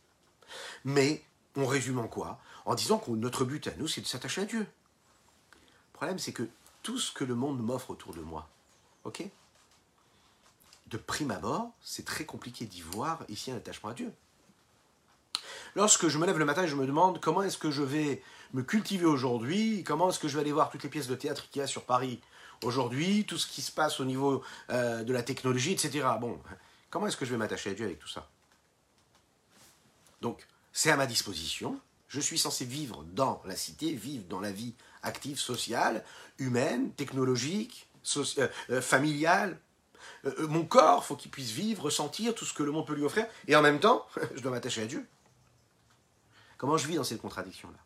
[0.85, 1.23] Mais
[1.57, 2.41] on résume en quoi?
[2.65, 4.61] En disant que notre but à nous, c'est de s'attacher à Dieu.
[4.61, 6.49] Le problème, c'est que
[6.83, 8.49] tout ce que le monde m'offre autour de moi,
[9.05, 9.25] ok?
[10.87, 14.13] De prime abord, c'est très compliqué d'y voir ici un attachement à Dieu.
[15.75, 18.23] Lorsque je me lève le matin et je me demande comment est-ce que je vais
[18.53, 21.49] me cultiver aujourd'hui, comment est-ce que je vais aller voir toutes les pièces de théâtre
[21.51, 22.21] qu'il y a sur Paris
[22.63, 26.07] aujourd'hui, tout ce qui se passe au niveau euh, de la technologie, etc.
[26.21, 26.41] Bon,
[26.91, 28.29] comment est-ce que je vais m'attacher à Dieu avec tout ça?
[30.21, 31.79] Donc, c'est à ma disposition.
[32.09, 36.05] Je suis censé vivre dans la cité, vivre dans la vie active, sociale,
[36.39, 39.59] humaine, technologique, euh, euh, familiale.
[40.27, 43.05] Euh, mon corps, faut qu'il puisse vivre, ressentir tout ce que le monde peut lui
[43.05, 45.07] offrir, et en même temps, je dois m'attacher à Dieu.
[46.57, 47.79] Comment je vis dans cette contradiction-là?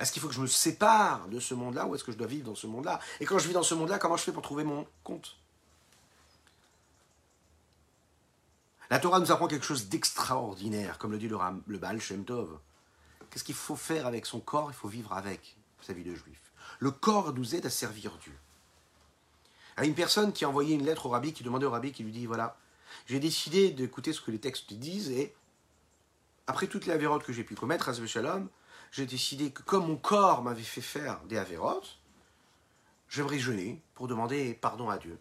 [0.00, 2.26] Est-ce qu'il faut que je me sépare de ce monde-là, ou est-ce que je dois
[2.26, 2.98] vivre dans ce monde-là?
[3.20, 5.36] Et quand je vis dans ce monde-là, comment je fais pour trouver mon compte?
[8.90, 12.58] La Torah nous apprend quelque chose d'extraordinaire, comme le dit le, le Baal Shem Tov.
[13.30, 14.70] Qu'est-ce qu'il faut faire avec son corps?
[14.70, 16.52] Il faut vivre avec sa vie de juif.
[16.78, 18.36] Le corps nous aide à servir Dieu.
[19.76, 22.02] À une personne qui a envoyé une lettre au rabbi, qui demandait au rabbi, qui
[22.02, 22.56] lui dit voilà,
[23.06, 25.34] j'ai décidé d'écouter ce que les textes disent et
[26.46, 28.48] après toutes les avérotes que j'ai pu commettre à Shalom,
[28.90, 31.98] j'ai décidé que comme mon corps m'avait fait faire des avérotes,
[33.08, 35.18] j'aimerais jeûner pour demander pardon à Dieu.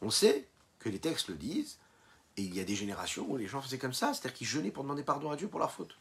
[0.00, 0.46] On sait
[0.78, 1.78] que les textes le disent,
[2.36, 4.70] et il y a des générations où les gens faisaient comme ça, c'est-à-dire qu'ils jeûnaient
[4.70, 5.98] pour demander pardon à Dieu pour leurs fautes.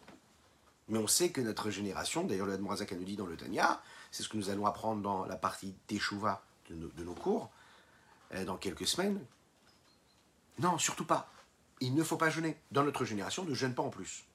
[0.87, 4.23] Mais on sait que notre génération, d'ailleurs le Admorazak nous dit dans le Tanya, c'est
[4.23, 7.49] ce que nous allons apprendre dans la partie Teshuvah de nos, cours,
[8.33, 9.19] euh, dans quelques semaines.
[10.59, 11.31] Non, surtout pas.
[11.79, 12.57] Il ne faut pas jeûner.
[12.71, 14.25] Dans notre génération, ne jeûne pas en plus.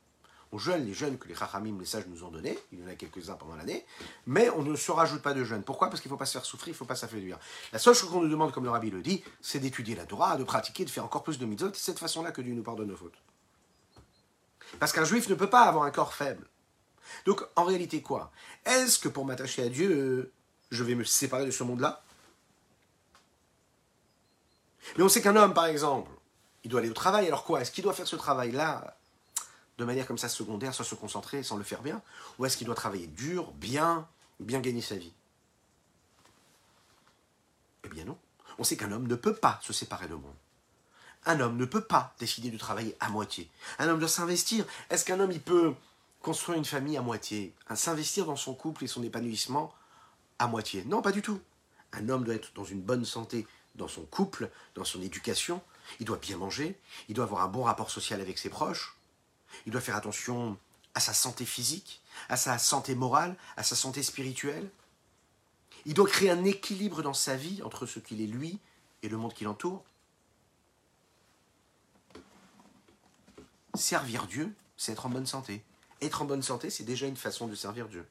[0.55, 2.87] On jeûne les jeûnes que les Chachamim, les sages nous ont donnés, il y en
[2.87, 3.87] a quelques-uns pendant l'année,
[4.27, 5.63] mais on ne se rajoute pas de jeûne.
[5.63, 5.89] Pourquoi?
[5.89, 7.39] Parce qu'il ne faut pas se faire souffrir, il ne faut pas s'affaiblir.
[7.73, 10.37] La seule chose qu'on nous demande, comme le rabbi le dit, c'est d'étudier la Torah,
[10.37, 12.89] de pratiquer, de faire encore plus de mitzvot, c'est cette façon-là que Dieu nous pardonne
[12.89, 13.17] nos fautes.
[14.79, 16.47] Parce qu'un juif ne peut pas avoir un corps faible.
[17.25, 18.31] Donc, en réalité, quoi?
[18.67, 20.33] Est-ce que pour m'attacher à Dieu, euh,
[20.71, 22.05] je vais me séparer de ce monde-là?
[24.97, 26.11] Mais on sait qu'un homme, par exemple,
[26.65, 28.97] il doit aller au travail, alors quoi Est-ce qu'il doit faire ce travail-là
[29.79, 32.03] de manière comme ça secondaire, sans se concentrer, sans le faire bien?
[32.39, 34.07] Ou est-ce qu'il doit travailler dur, bien,
[34.41, 35.13] bien gagner sa vie?
[37.85, 38.19] Eh bien non.
[38.59, 40.35] On sait qu'un homme ne peut pas se séparer de monde.
[41.25, 43.49] Un homme ne peut pas décider de travailler à moitié.
[43.79, 44.65] Un homme doit s'investir.
[44.91, 45.75] Est-ce qu'un homme, il peut
[46.21, 47.55] construire une famille à moitié?
[47.75, 49.73] S'investir dans son couple et son épanouissement
[50.39, 50.85] à moitié?
[50.85, 51.41] Non, pas du tout.
[51.93, 55.63] Un homme doit être dans une bonne santé dans son couple, dans son éducation.
[56.01, 56.79] Il doit bien manger.
[57.09, 58.97] Il doit avoir un bon rapport social avec ses proches.
[59.67, 60.59] Il doit faire attention
[60.95, 64.71] à sa santé physique, à sa santé morale, à sa santé spirituelle.
[65.87, 68.59] Il doit créer un équilibre dans sa vie entre ce qu'il est lui
[69.03, 69.85] et le monde qui l'entoure.
[73.75, 75.65] Servir Dieu, c'est être en bonne santé.
[76.01, 78.07] Être en bonne santé, c'est déjà une façon de servir Dieu.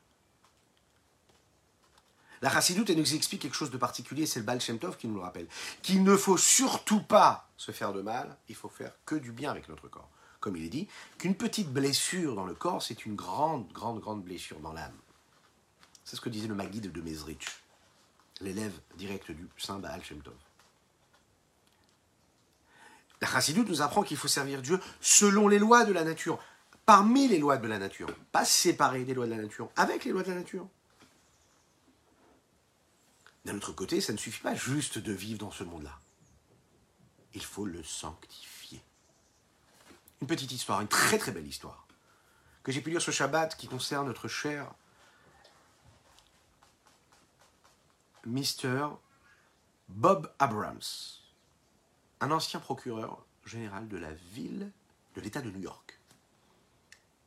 [2.42, 5.22] La Chassidoute, elle nous explique quelque chose de particulier, c'est le Baal qui nous le
[5.22, 5.48] rappelle.
[5.82, 9.52] Qu'il ne faut surtout pas se faire de mal, il faut faire que du bien
[9.52, 10.10] avec notre corps
[10.42, 14.24] comme il est dit, qu'une petite blessure dans le corps, c'est une grande, grande, grande
[14.24, 14.98] blessure dans l'âme.
[16.04, 17.48] C'est ce que disait le Maguide de Mezrich,
[18.42, 20.02] l'élève direct du Saint Baal.
[23.22, 26.40] La Chassidut nous apprend qu'il faut servir Dieu selon les lois de la nature,
[26.88, 30.12] parmi les lois de la nature, pas séparé des lois de la nature, avec les
[30.12, 30.68] lois de la nature.
[33.46, 36.00] D'un autre côté, ça ne suffit pas juste de vivre dans ce monde-là.
[37.34, 38.52] Il faut le sanctifier
[40.22, 41.88] une petite histoire, une très très belle histoire,
[42.64, 44.72] que j'ai pu lire ce Shabbat qui concerne notre cher
[48.26, 48.90] Mr.
[49.90, 50.80] Bob Abrams,
[52.20, 54.72] un ancien procureur général de la ville
[55.16, 56.00] de l'État de New York.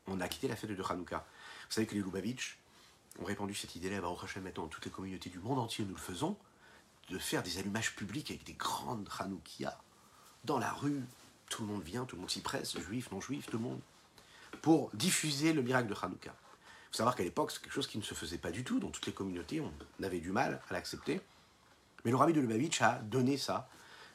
[0.06, 1.26] On a quitté la fête de Hanouka.
[1.66, 2.58] Vous savez que les Lubavitch
[3.20, 5.94] ont répandu cette idée-là, bah, au maintenant, dans toutes les communautés du monde entier, nous
[5.94, 6.36] le faisons,
[7.10, 9.78] de faire des allumages publics avec des grandes Hanoukias
[10.44, 11.02] dans la rue,
[11.48, 13.80] tout le monde vient, tout le monde s'y presse, juifs, non-juifs, tout le monde,
[14.62, 16.30] pour diffuser le miracle de Hanouka.
[16.30, 18.78] Il faut savoir qu'à l'époque, c'est quelque chose qui ne se faisait pas du tout,
[18.78, 19.72] dans toutes les communautés, on
[20.02, 21.20] avait du mal à l'accepter.
[22.04, 23.68] Mais le rabbi de Lubavitch a donné ça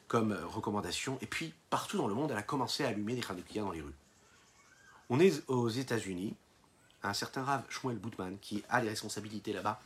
[0.08, 3.62] comme recommandation, et puis partout dans le monde, elle a commencé à allumer des Hanoukias
[3.62, 3.94] dans les rues.
[5.08, 6.34] On est aux États-Unis,
[7.02, 9.80] un certain Rav Shmuel Boutman, qui a les responsabilités là-bas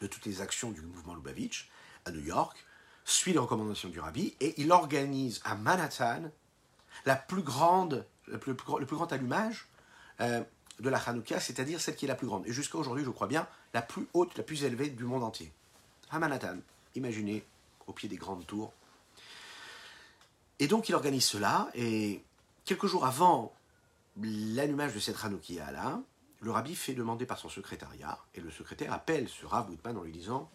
[0.00, 1.68] de toutes les actions du mouvement Lubavitch,
[2.06, 2.64] à New York,
[3.04, 6.30] suit les recommandations du rabbi, et il organise à Manhattan
[7.04, 9.66] la plus grande, le plus, grand allumage
[10.20, 10.42] euh,
[10.78, 12.46] de la Hanouka, c'est-à-dire celle qui est la plus grande.
[12.46, 15.52] Et jusqu'à aujourd'hui, je crois bien, la plus haute, la plus élevée du monde entier.
[16.10, 16.58] À Manhattan,
[16.94, 17.44] imaginez,
[17.86, 18.72] au pied des grandes tours.
[20.58, 22.22] Et donc il organise cela, et
[22.64, 23.54] quelques jours avant
[24.20, 26.00] l'allumage de cette Hanoukia-là,
[26.40, 30.02] le rabbi fait demander par son secrétariat, et le secrétaire appelle ce Rav Boutman en
[30.02, 30.50] lui disant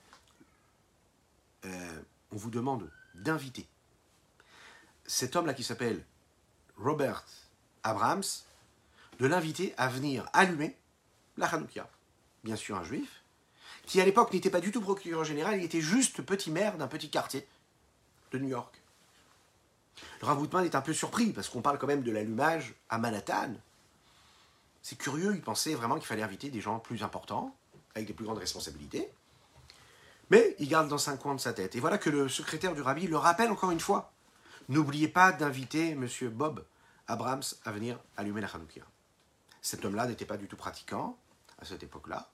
[1.65, 3.67] euh, On vous demande d'inviter
[5.05, 6.03] cet homme-là qui s'appelle
[6.77, 7.25] Robert
[7.83, 8.23] Abrams
[9.19, 10.75] de l'inviter à venir allumer
[11.37, 11.87] la Hanoukia.
[12.43, 13.23] Bien sûr, un juif,
[13.85, 16.87] qui à l'époque n'était pas du tout procureur général, il était juste petit maire d'un
[16.87, 17.47] petit quartier
[18.31, 18.81] de New York.
[20.21, 23.53] Le Rav est un peu surpris parce qu'on parle quand même de l'allumage à Manhattan.
[24.87, 27.55] C'est curieux, il pensait vraiment qu'il fallait inviter des gens plus importants,
[27.95, 29.09] avec des plus grandes responsabilités.
[30.29, 31.75] Mais il garde dans un coin de sa tête.
[31.75, 34.13] Et voilà que le secrétaire du rabbi le rappelle encore une fois.
[34.69, 36.07] N'oubliez pas d'inviter M.
[36.25, 36.63] Bob
[37.07, 38.83] Abrams à venir allumer la Hanoukia.
[39.59, 41.17] Cet homme-là n'était pas du tout pratiquant
[41.57, 42.29] à cette époque-là.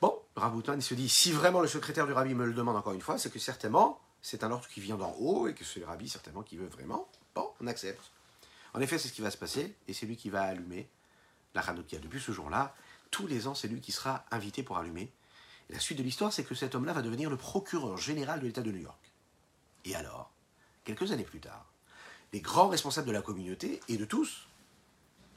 [0.00, 2.94] Bon, Raboutman, il se dit, si vraiment le secrétaire du rabbi me le demande encore
[2.94, 5.80] une fois, c'est que certainement, c'est un ordre qui vient d'en haut et que c'est
[5.80, 7.10] le rabbi certainement qui veut vraiment.
[7.34, 8.10] Bon, on accepte.
[8.72, 10.88] En effet, c'est ce qui va se passer et c'est lui qui va allumer
[11.54, 11.98] la Hanoukia.
[11.98, 12.74] Depuis ce jour-là,
[13.10, 15.10] tous les ans, c'est lui qui sera invité pour allumer.
[15.68, 18.62] La suite de l'histoire, c'est que cet homme-là va devenir le procureur général de l'État
[18.62, 18.98] de New York.
[19.84, 20.30] Et alors
[20.84, 21.66] quelques années plus tard,
[22.32, 24.46] les grands responsables de la communauté et de tous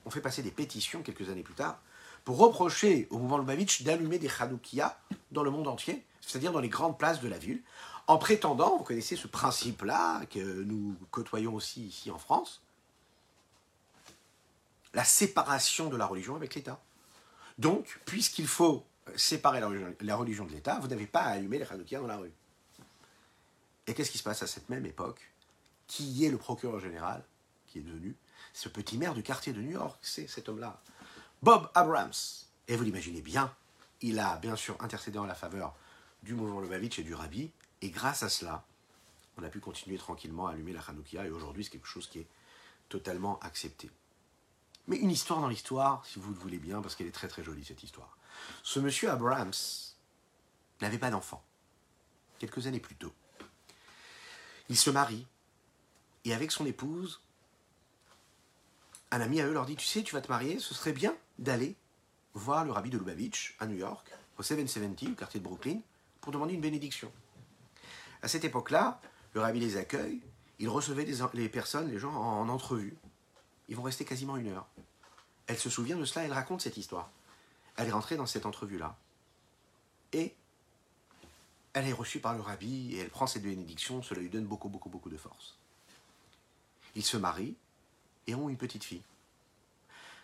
[0.06, 1.80] ont fait passer des pétitions quelques années plus tard
[2.24, 4.98] pour reprocher au mouvement Lubavitch d'allumer des Hanoukia
[5.32, 7.62] dans le monde entier, c'est-à-dire dans les grandes places de la ville,
[8.08, 12.62] en prétendant, vous connaissez ce principe-là que nous côtoyons aussi ici en France,
[14.94, 16.80] la séparation de la religion avec l'État.
[17.58, 22.00] Donc, puisqu'il faut séparer la religion, de l'État, vous n'avez pas à allumer les Hanoukia
[22.00, 22.32] dans la rue.
[23.88, 25.30] Et qu'est-ce qui se passe à cette même époque
[25.88, 27.24] qui est le procureur général,
[27.68, 28.16] qui est devenu,
[28.54, 30.82] ce petit maire du quartier de New York, c'est cet homme-là,
[31.42, 32.14] Bob Abrams.
[32.68, 33.54] Et vous l'imaginez bien,
[34.02, 35.76] il a bien sûr intercédé en la faveur
[36.24, 37.52] du mouvement Lubavitch et du Rabbi,
[37.82, 38.64] et grâce à cela,
[39.38, 42.20] on a pu continuer tranquillement à allumer la Hanoukia, et aujourd'hui c'est quelque chose qui
[42.20, 42.28] est
[42.88, 43.90] totalement accepté.
[44.88, 47.44] Mais une histoire dans l'histoire, si vous le voulez bien, parce qu'elle est très très
[47.44, 48.18] jolie cette histoire.
[48.64, 49.54] Ce monsieur Abrams
[50.82, 51.44] n'avait pas d'enfant,
[52.40, 53.14] quelques années plus tôt.
[54.70, 55.26] Il se marie,
[56.26, 57.22] et avec son épouse,
[59.12, 61.16] un ami à eux leur dit, tu sais, tu vas te marier, ce serait bien
[61.40, 61.76] d'aller
[62.34, 65.80] voir le rabbi de Lubavitch à New York, au 770, au quartier de Brooklyn,
[66.20, 67.12] pour demander une bénédiction.
[68.22, 69.00] À cette époque-là,
[69.34, 70.22] le rabbi les accueille,
[70.60, 72.96] il recevait les personnes, les gens en entrevue.
[73.70, 74.68] Ils vont rester quasiment une heure.
[75.48, 77.10] Elle se souvient de cela, elle raconte cette histoire.
[77.76, 78.96] Elle est rentrée dans cette entrevue-là.
[80.14, 80.36] Et
[81.74, 84.70] elle est reçue par le rabbi et elle prend cette bénédiction, cela lui donne beaucoup,
[84.70, 85.56] beaucoup, beaucoup de force.
[86.96, 87.56] Ils se marient
[88.28, 89.02] et ont une petite fille.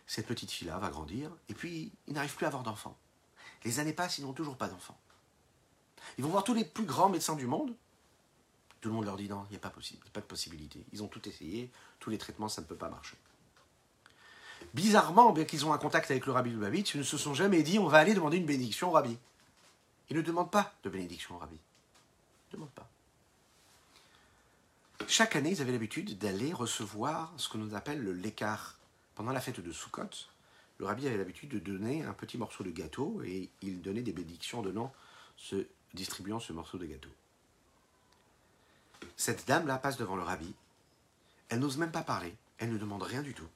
[0.06, 2.98] Cette petite fille-là va grandir et puis ils n'arrivent plus à avoir d'enfants.
[3.66, 4.98] Les années passent, ils n'ont toujours pas d'enfants.
[6.18, 7.76] Ils vont voir tous les plus grands médecins du monde.
[8.80, 10.86] Tout le monde leur dit non, il n'y a pas, possible, pas de possibilité.
[10.94, 13.18] Ils ont tout essayé, tous les traitements, ça ne peut pas marcher.
[14.74, 17.64] Bizarrement, bien qu'ils ont un contact avec le rabbi Lubavitch, ils ne se sont jamais
[17.64, 19.18] dit on va aller demander une bénédiction au rabbi.
[20.10, 21.56] Ils ne demandent pas de bénédiction au rabbi.
[21.56, 22.90] Ils ne demandent pas.
[25.08, 28.78] Chaque année, ils avaient l'habitude d'aller recevoir ce que nous appelle le l'écart.
[29.16, 30.10] Pendant la fête de Sukkot,
[30.78, 34.14] le rabbi avait l'habitude de donner un petit morceau de gâteau et il donnait des
[34.14, 34.94] bénédictions en donnant,
[35.36, 37.10] ce, distribuant ce morceau de gâteau.
[39.18, 40.54] Cette dame-là passe devant le rabbi.
[41.50, 42.34] Elle n'ose même pas parler.
[42.58, 43.48] Elle ne demande rien du tout.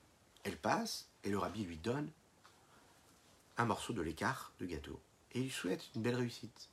[0.43, 2.09] Elle passe et le rabbi lui donne
[3.57, 4.99] un morceau de l'écart de gâteau
[5.31, 6.69] et lui souhaite une belle réussite.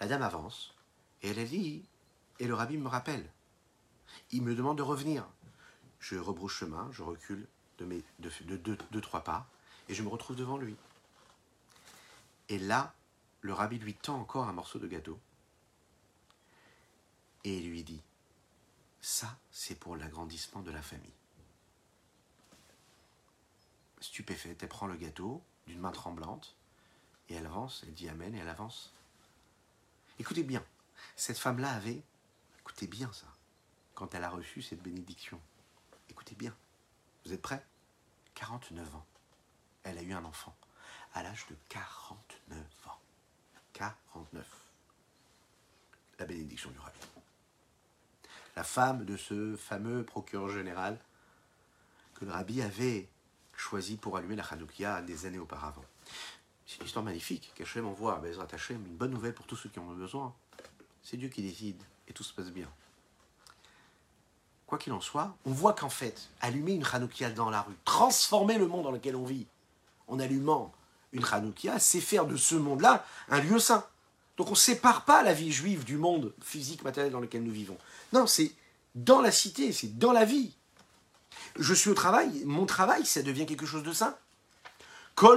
[0.00, 0.74] La dame avance
[1.22, 1.84] et elle dit
[2.40, 3.28] et le rabbi me rappelle.
[4.30, 5.26] Il me demande de revenir.
[6.00, 7.46] Je rebrouche chemin, je recule
[7.78, 8.02] de, mes,
[9.00, 9.46] trois pas
[9.88, 10.76] et je me retrouve devant lui.
[12.48, 12.92] Et là,
[13.40, 15.18] le rabbi lui tend encore un morceau de gâteau
[17.44, 18.02] et lui dit
[19.00, 21.21] Ça, c'est pour l'agrandissement de la famille
[24.02, 26.56] stupéfaite, elle prend le gâteau d'une main tremblante
[27.28, 28.92] et elle avance, elle dit Amen et elle avance.
[30.18, 30.64] Écoutez bien,
[31.16, 32.02] cette femme-là avait,
[32.60, 33.26] écoutez bien ça,
[33.94, 35.40] quand elle a reçu cette bénédiction,
[36.10, 36.54] écoutez bien,
[37.24, 37.64] vous êtes prêts?
[38.34, 39.06] 49 ans.
[39.84, 40.54] Elle a eu un enfant
[41.14, 43.00] à l'âge de 49 ans.
[43.72, 44.46] 49.
[46.18, 46.98] La bénédiction du rabbi.
[48.56, 50.98] La femme de ce fameux procureur général
[52.14, 53.08] que le rabbi avait
[53.56, 55.84] choisi pour allumer la Hanoukia des années auparavant.
[56.66, 59.68] C'est une histoire magnifique qu'Hachem envoie à Bezrat Hachem, une bonne nouvelle pour tous ceux
[59.68, 60.34] qui en ont besoin.
[61.02, 62.68] C'est Dieu qui décide et tout se passe bien.
[64.66, 68.56] Quoi qu'il en soit, on voit qu'en fait, allumer une Hanoukia dans la rue, transformer
[68.56, 69.46] le monde dans lequel on vit,
[70.08, 70.72] en allumant
[71.12, 73.84] une Hanoukia, c'est faire de ce monde-là un lieu saint.
[74.36, 77.52] Donc on ne sépare pas la vie juive du monde physique, matériel dans lequel nous
[77.52, 77.76] vivons.
[78.12, 78.52] Non, c'est
[78.94, 80.54] dans la cité, c'est dans la vie.
[81.58, 84.14] Je suis au travail, mon travail, ça devient quelque chose de sain.
[85.16, 85.36] Tout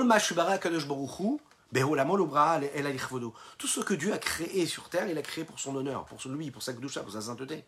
[3.68, 6.52] ce que Dieu a créé sur terre, il a créé pour son honneur, pour lui,
[6.52, 7.66] pour sa pour sa sainteté.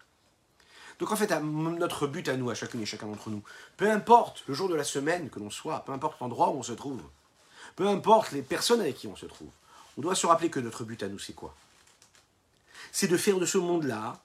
[0.99, 3.43] Donc en fait, notre but à nous, à chacune et chacun d'entre nous,
[3.75, 6.63] peu importe le jour de la semaine que l'on soit, peu importe l'endroit où on
[6.63, 7.01] se trouve,
[7.75, 9.49] peu importe les personnes avec qui on se trouve,
[9.97, 11.55] on doit se rappeler que notre but à nous, c'est quoi?
[12.91, 14.21] C'est de faire de ce monde-là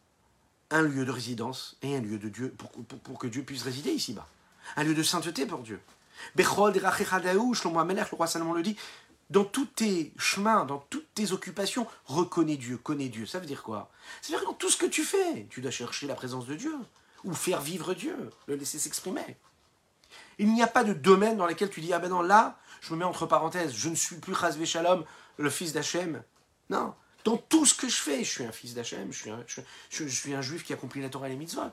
[0.72, 2.54] un lieu de résidence et un lieu de Dieu
[3.04, 4.26] pour, que Dieu puisse résider ici-bas.
[4.76, 5.80] Un lieu de sainteté pour Dieu.
[6.34, 6.74] Bechol
[7.54, 8.76] Shlomo le roi Salomon le dit,
[9.30, 13.26] dans tous tes chemins, dans toutes tes occupations, reconnais Dieu, connais Dieu.
[13.26, 13.90] Ça veut dire quoi?
[14.20, 16.46] Ça veut dire que dans tout ce que tu fais, tu dois chercher la présence
[16.46, 16.74] de Dieu,
[17.24, 19.36] ou faire vivre Dieu, le laisser s'exprimer.
[20.38, 22.92] Il n'y a pas de domaine dans lequel tu dis, ah ben non, là, je
[22.92, 25.04] me mets entre parenthèses, je ne suis plus Chazvé Shalom,
[25.38, 26.22] le fils d'Hachem.
[26.68, 29.18] Non, dans tout ce que je fais, je suis un fils d'Hachem, je,
[29.90, 31.70] suis un, juif qui accomplit la Torah et les mitzvot.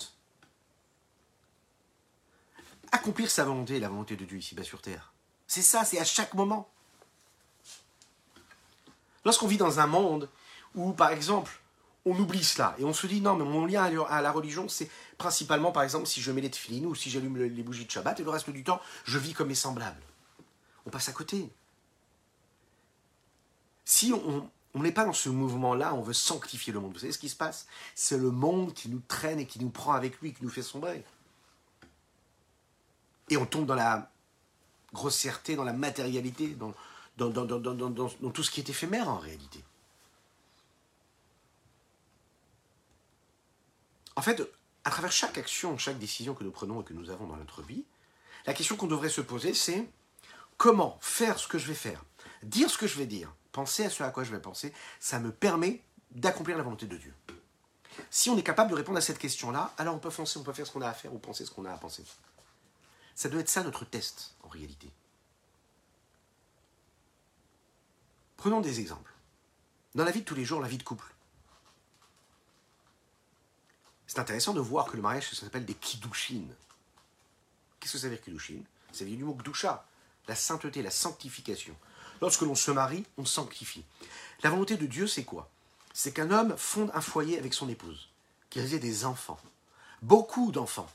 [2.91, 5.13] Accomplir sa volonté la volonté de Dieu ici-bas sur terre.
[5.47, 6.69] C'est ça, c'est à chaque moment.
[9.25, 10.29] Lorsqu'on vit dans un monde
[10.75, 11.59] où, par exemple,
[12.05, 14.89] on oublie cela et on se dit non, mais mon lien à la religion, c'est
[15.17, 18.19] principalement, par exemple, si je mets les tefilines ou si j'allume les bougies de Shabbat
[18.19, 20.02] et le reste du temps, je vis comme mes semblables.
[20.85, 21.50] On passe à côté.
[23.85, 26.94] Si on, on n'est pas dans ce mouvement-là, on veut sanctifier le monde.
[26.94, 27.67] Vous savez ce qui se passe?
[27.96, 30.62] C'est le monde qui nous traîne et qui nous prend avec lui, qui nous fait
[30.62, 31.04] sombrer.
[33.30, 34.12] Et on tombe dans la
[34.94, 36.74] grossièreté, dans la matérialité, dans,
[37.17, 39.63] dans, dans tout ce qui est éphémère en réalité.
[44.15, 44.42] En fait,
[44.84, 47.62] à travers chaque action, chaque décision que nous prenons et que nous avons dans notre
[47.62, 47.86] vie,
[48.46, 49.88] La question qu'on devrait se poser, c'est
[50.58, 52.04] comment faire ce que je vais faire,
[52.44, 55.19] dire ce que je vais dire, penser à ce à quoi je vais penser, ça
[55.19, 55.81] me permet
[56.12, 57.13] d'accomplir la volonté de Dieu.
[58.10, 60.53] Si on est capable de répondre à cette question-là, alors on peut foncer, on peut
[60.53, 62.05] faire ce qu'on a à faire ou penser ce qu'on a à penser.
[63.15, 64.89] Ça doit être ça notre test, en réalité.
[68.37, 69.12] Prenons des exemples.
[69.93, 71.13] Dans la vie de tous les jours, la vie de couple.
[74.07, 76.45] C'est intéressant de voir que le mariage, s'appelle des kiddushin.
[77.81, 78.62] Qu'est-ce que ça veut dire kiddushin?
[78.93, 79.85] Ça vient du mot kdusha,
[80.29, 81.75] la sainteté, la sanctification.
[82.22, 83.86] Lorsque l'on se marie, on sanctifie.
[84.44, 85.50] La volonté de Dieu, c'est quoi?
[85.94, 88.10] C'est qu'un homme fonde un foyer avec son épouse,
[88.50, 89.40] qu'il ait des enfants,
[90.02, 90.90] beaucoup d'enfants,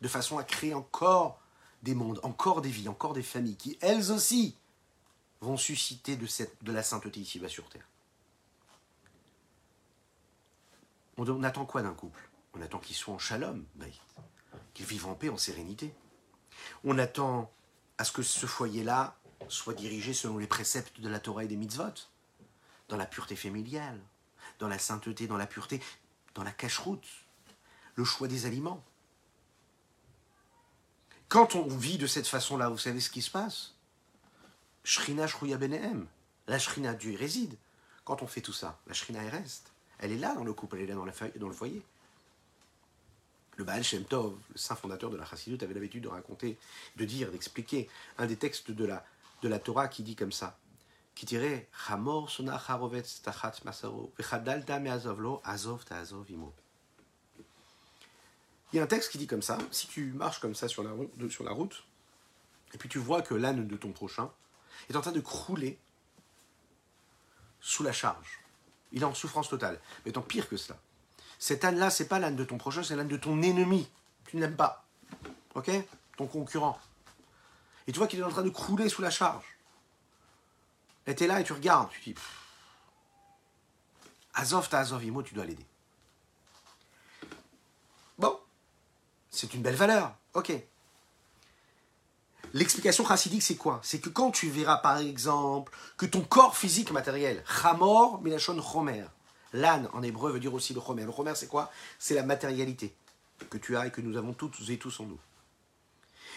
[0.00, 1.40] de façon à créer encore
[1.82, 4.56] des mondes, encore des vies, encore des familles, qui elles aussi
[5.40, 7.86] vont susciter de, la sainteté ici-bas sur terre.
[11.18, 12.28] On, attend quoi d'un couple?
[12.54, 13.64] On attend qu'il soit en shalom,
[14.74, 15.94] qu'il vive en paix, en sérénité.
[16.84, 17.50] On attend
[17.98, 19.16] à ce que ce foyer-là
[19.48, 21.94] soit dirigé selon les préceptes de la Torah et des mitzvot,
[22.88, 24.00] dans la pureté familiale,
[24.58, 25.80] dans la sainteté, dans la pureté,
[26.34, 27.06] dans la cache-route,
[27.94, 28.82] le choix des aliments.
[31.28, 33.74] Quand on vit de cette façon-là, vous savez ce qui se passe?
[34.84, 36.06] Shrina Shruya Benehem.
[36.46, 37.56] La Shrina, Dieu y réside.
[38.04, 39.72] Quand on fait tout ça, la Shrina, elle reste.
[39.98, 41.82] Elle est là dans le couple, elle est là dans, dans le foyer.
[43.56, 46.58] Le Baal Shem Tov, le saint fondateur de la Chassidut, avait l'habitude de raconter,
[46.96, 47.88] de dire, d'expliquer
[48.18, 49.04] un des textes de la,
[49.42, 50.58] de la Torah qui dit comme ça,
[51.14, 51.68] qui dirait
[53.22, 54.12] tachat masaro.
[58.72, 60.82] Il y a un texte qui dit comme ça, si tu marches comme ça sur
[60.82, 61.84] la, route,
[62.74, 64.30] et puis tu vois que l'âne de ton prochain
[64.90, 65.78] est en train de crouler
[67.60, 68.40] sous la charge.
[68.92, 69.80] Il est en souffrance totale.
[70.04, 70.78] Mais tant pire que cela.
[71.38, 73.88] Cet âne-là, c'est pas l'âne de ton prochain, c'est l'âne de ton ennemi.
[74.26, 74.84] Tu n'aimes pas.
[75.54, 75.70] Ok?
[76.16, 76.78] Ton concurrent.
[77.86, 79.44] Et tu vois qu'il est en train de crouler sous la charge.
[81.06, 81.90] Et tu es là et tu regardes.
[81.90, 82.14] Tu dis
[84.34, 85.66] Azov ta Azov Imo, tu dois l'aider.
[88.18, 88.38] Bon,
[89.30, 90.14] c'est une belle valeur.
[90.34, 90.52] Ok.
[92.52, 93.80] L'explication chassidique, c'est quoi?
[93.82, 99.04] C'est que quand tu verras, par exemple, que ton corps physique matériel, chamor, milachon chomer,
[99.52, 101.04] l'âne en hébreu veut dire aussi le chomer.
[101.04, 101.70] Le chomer, c'est quoi?
[101.98, 102.94] C'est la matérialité
[103.50, 105.20] que tu as et que nous avons toutes et tous en nous.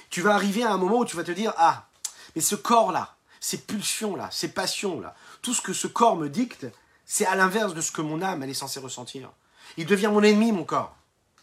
[0.10, 1.88] Tu vas arriver à un moment où tu vas te dire Ah,
[2.36, 6.68] mais ce corps-là, ces pulsions-là, ces passions-là, tout ce que ce corps me dicte,
[7.06, 9.32] c'est à l'inverse de ce que mon âme, elle est censée ressentir.
[9.78, 10.96] Il devient mon ennemi, mon corps.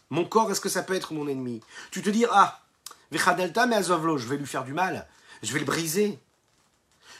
[0.09, 1.61] Mon corps, est-ce que ça peut être mon ennemi?
[1.91, 2.61] Tu te dis, ah,
[3.11, 5.07] Delta, mais Azovlo, je vais lui faire du mal,
[5.43, 6.19] je vais le briser.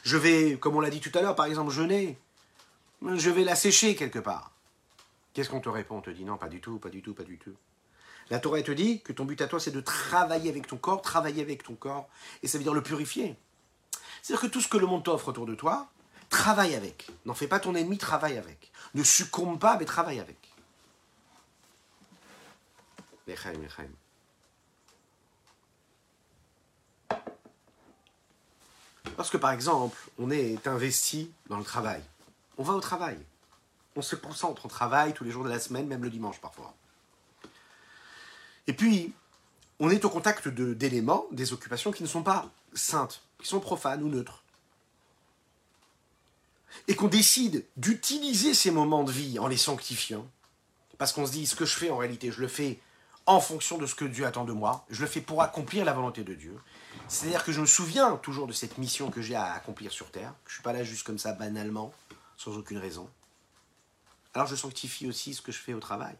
[0.04, 2.18] Je vais, comme on l'a dit tout à l'heure, par exemple, jeûner.
[3.02, 4.52] Je vais la sécher quelque part.
[5.34, 5.98] Qu'est-ce qu'on te répond?
[5.98, 7.54] On te dit non, pas du tout, pas du tout, pas du tout.
[8.30, 11.00] La Torah te dit que ton but à toi, c'est de travailler avec ton corps,
[11.00, 12.08] travailler avec ton corps,
[12.42, 13.36] et ça veut dire le purifier.
[14.22, 15.88] C'est-à-dire que tout ce que le monde t'offre autour de toi,
[16.28, 17.08] travaille avec.
[17.24, 18.70] N'en fais pas ton ennemi, travaille avec.
[18.94, 20.36] Ne succombe pas, mais travaille avec.
[29.16, 32.02] Parce que par exemple, on est investi dans le travail.
[32.56, 33.18] On va au travail.
[33.96, 36.74] On se concentre au travail tous les jours de la semaine, même le dimanche parfois.
[38.68, 39.12] Et puis,
[39.80, 44.02] on est au contact d'éléments, des occupations qui ne sont pas saintes, qui sont profanes
[44.02, 44.44] ou neutres.
[46.86, 50.28] Et qu'on décide d'utiliser ces moments de vie en les sanctifiant.
[50.98, 52.78] Parce qu'on se dit, ce que je fais en réalité, je le fais
[53.24, 54.84] en fonction de ce que Dieu attend de moi.
[54.90, 56.54] Je le fais pour accomplir la volonté de Dieu.
[57.08, 60.34] C'est-à-dire que je me souviens toujours de cette mission que j'ai à accomplir sur Terre.
[60.44, 61.92] je ne suis pas là juste comme ça, banalement,
[62.36, 63.08] sans aucune raison.
[64.34, 66.16] Alors je sanctifie aussi ce que je fais au travail.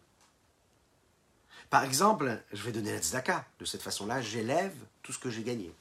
[1.70, 3.46] Par exemple, je vais donner la tzedaka.
[3.58, 5.72] De cette façon-là, j'élève tout ce que j'ai gagné.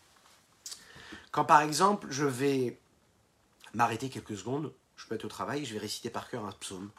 [1.31, 2.77] Quand par exemple, je vais
[3.73, 6.89] m'arrêter quelques secondes, je peux être au travail, je vais réciter par cœur un psaume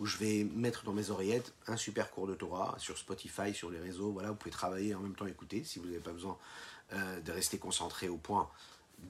[0.00, 3.70] où je vais mettre dans mes oreillettes un super cours de Torah sur Spotify, sur
[3.70, 4.12] les réseaux.
[4.12, 6.38] Voilà, vous pouvez travailler en même temps écouter si vous n'avez pas besoin
[6.92, 8.48] euh, de rester concentré au point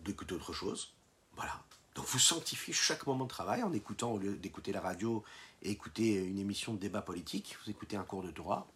[0.05, 0.93] d'écouter autre chose.
[1.37, 1.63] Voilà.
[1.95, 5.23] Donc vous sanctifiez chaque moment de travail en écoutant, au lieu d'écouter la radio
[5.63, 8.67] et écouter une émission de débat politique, vous écoutez un cours de Torah.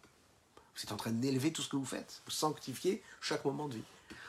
[0.77, 2.21] Vous êtes en train d'élever tout ce que vous faites.
[2.25, 3.83] Vous sanctifiez chaque moment de vie.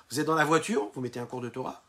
[0.09, 1.83] Vous êtes dans la voiture, vous mettez un cours de Torah.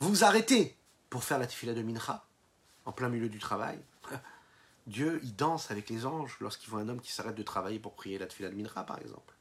[0.00, 0.76] Vous vous arrêtez
[1.08, 2.26] pour faire la tefila de Mincha
[2.84, 3.78] en plein milieu du travail.
[4.86, 7.94] Dieu, il danse avec les anges lorsqu'il voit un homme qui s'arrête de travailler pour
[7.94, 9.34] prier la tefila de Minra, par exemple.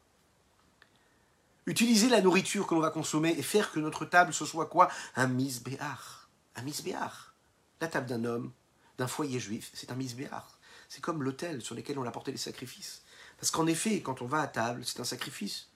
[1.65, 4.89] Utiliser la nourriture que l'on va consommer et faire que notre table, ce soit quoi?
[5.18, 6.30] Un misbéar.
[6.55, 7.34] Un misbéar.
[7.82, 8.53] La table d'un homme,
[8.97, 10.56] d'un foyer juif, c'est un misbéar.
[10.89, 13.03] C'est comme l'autel sur lequel on a porté les sacrifices.
[13.38, 15.67] Parce qu'en effet, quand on va à table, c'est un sacrifice.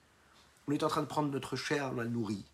[0.66, 2.44] On est en train de prendre notre chair, on la nourrit.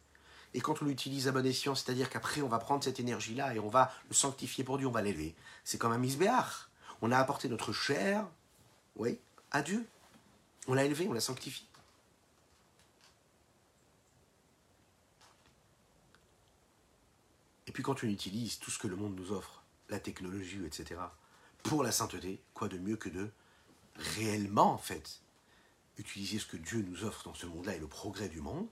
[0.54, 3.59] Et quand on l'utilise à bon escient, c'est-à-dire qu'après on va prendre cette énergie-là et
[3.59, 5.34] on va le sanctifier pour Dieu, on va l'élever.
[5.64, 6.68] C'est comme un misbéach.
[7.02, 8.26] On a apporté notre chair,
[8.96, 9.18] oui,
[9.50, 9.86] à Dieu.
[10.66, 11.66] On l'a élevé, on l'a sanctifié.
[17.66, 21.00] Et puis quand on utilise tout ce que le monde nous offre, la technologie, etc.,
[21.62, 23.30] pour la sainteté, quoi de mieux que de
[24.16, 25.20] réellement, en fait,
[25.98, 28.66] utiliser ce que Dieu nous offre dans ce monde-là et le progrès du monde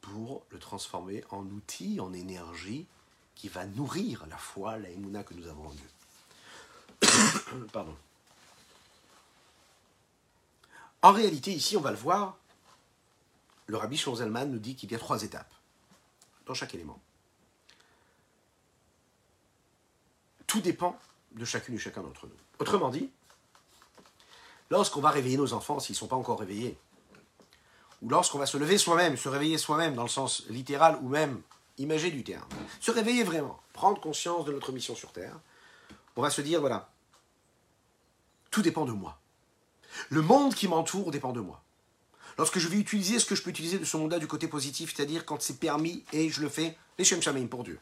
[0.00, 2.86] pour le transformer en outil, en énergie
[3.34, 5.88] qui va nourrir la foi, la émouna que nous avons en Dieu.
[7.72, 7.96] Pardon.
[11.02, 12.36] En réalité, ici, on va le voir,
[13.66, 15.52] le rabbi Shonzelman nous dit qu'il y a trois étapes
[16.46, 17.00] dans chaque élément.
[20.46, 20.98] Tout dépend
[21.34, 22.36] de chacune et chacun d'entre nous.
[22.58, 23.10] Autrement dit,
[24.70, 26.78] lorsqu'on va réveiller nos enfants s'ils ne sont pas encore réveillés,
[28.02, 31.40] ou lorsqu'on va se lever soi-même, se réveiller soi-même dans le sens littéral ou même
[31.78, 32.48] imagé du terme,
[32.80, 35.38] se réveiller vraiment, prendre conscience de notre mission sur Terre,
[36.16, 36.90] on va se dire, voilà,
[38.50, 39.18] tout dépend de moi.
[40.10, 41.62] Le monde qui m'entoure dépend de moi.
[42.38, 44.94] Lorsque je vais utiliser ce que je peux utiliser de ce monde-là du côté positif,
[44.94, 47.78] c'est-à-dire quand c'est permis et je le fais, les Shem pour Dieu.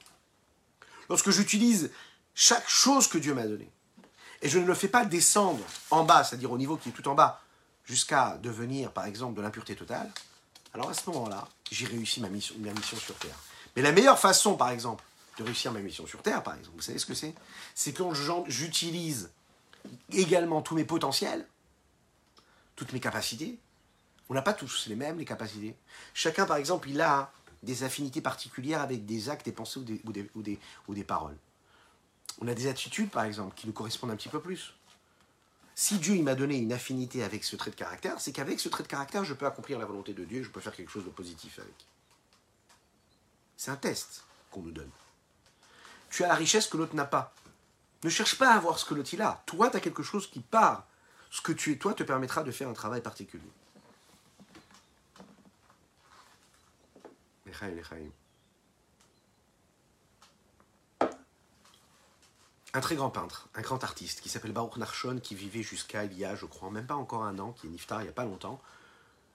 [1.09, 1.90] Lorsque j'utilise
[2.43, 3.70] chaque chose que Dieu m'a donnée,
[4.41, 7.07] et je ne le fais pas descendre en bas, c'est-à-dire au niveau qui est tout
[7.07, 7.43] en bas,
[7.84, 10.11] jusqu'à devenir, par exemple, de l'impureté totale,
[10.72, 12.57] alors à ce moment-là, j'ai réussi ma mission,
[12.97, 13.36] sur Terre.
[13.76, 15.05] Mais la meilleure façon, par exemple,
[15.36, 17.34] de réussir ma mission sur Terre, par exemple, vous savez ce que c'est?
[17.74, 18.14] C'est quand
[18.49, 19.28] j'utilise
[20.11, 21.47] également tous mes potentiels,
[22.74, 23.59] toutes mes capacités.
[24.30, 25.76] On n'a pas tous les mêmes, les capacités.
[26.14, 27.30] Chacun, par exemple, il a
[27.62, 29.80] des affinités particulières avec des actes, des pensées
[30.86, 31.36] ou des paroles.
[32.41, 34.74] On a des attitudes, par exemple, qui nous correspondent un petit peu plus.
[35.74, 38.83] Si Dieu m'a donné une affinité avec ce trait de caractère, c'est qu'avec ce trait
[38.83, 41.11] de caractère, je peux accomplir la volonté de Dieu, je peux faire quelque chose de
[41.11, 41.74] positif avec.
[43.57, 44.91] C'est un test qu'on nous donne.
[46.11, 47.33] Tu as la richesse que l'autre n'a pas.
[48.03, 49.43] Ne cherche pas à avoir ce que l'autre il a.
[49.47, 50.87] Toi, tu as quelque chose qui part.
[51.31, 53.51] Ce que tu es toi te permettra de faire un travail particulier.
[62.73, 66.16] Un très grand peintre, un grand artiste qui s'appelle Baruch Narshon, qui vivait jusqu'à il
[66.16, 68.12] y a, je crois, même pas encore un an, qui est niftar il n'y a
[68.12, 68.61] pas longtemps,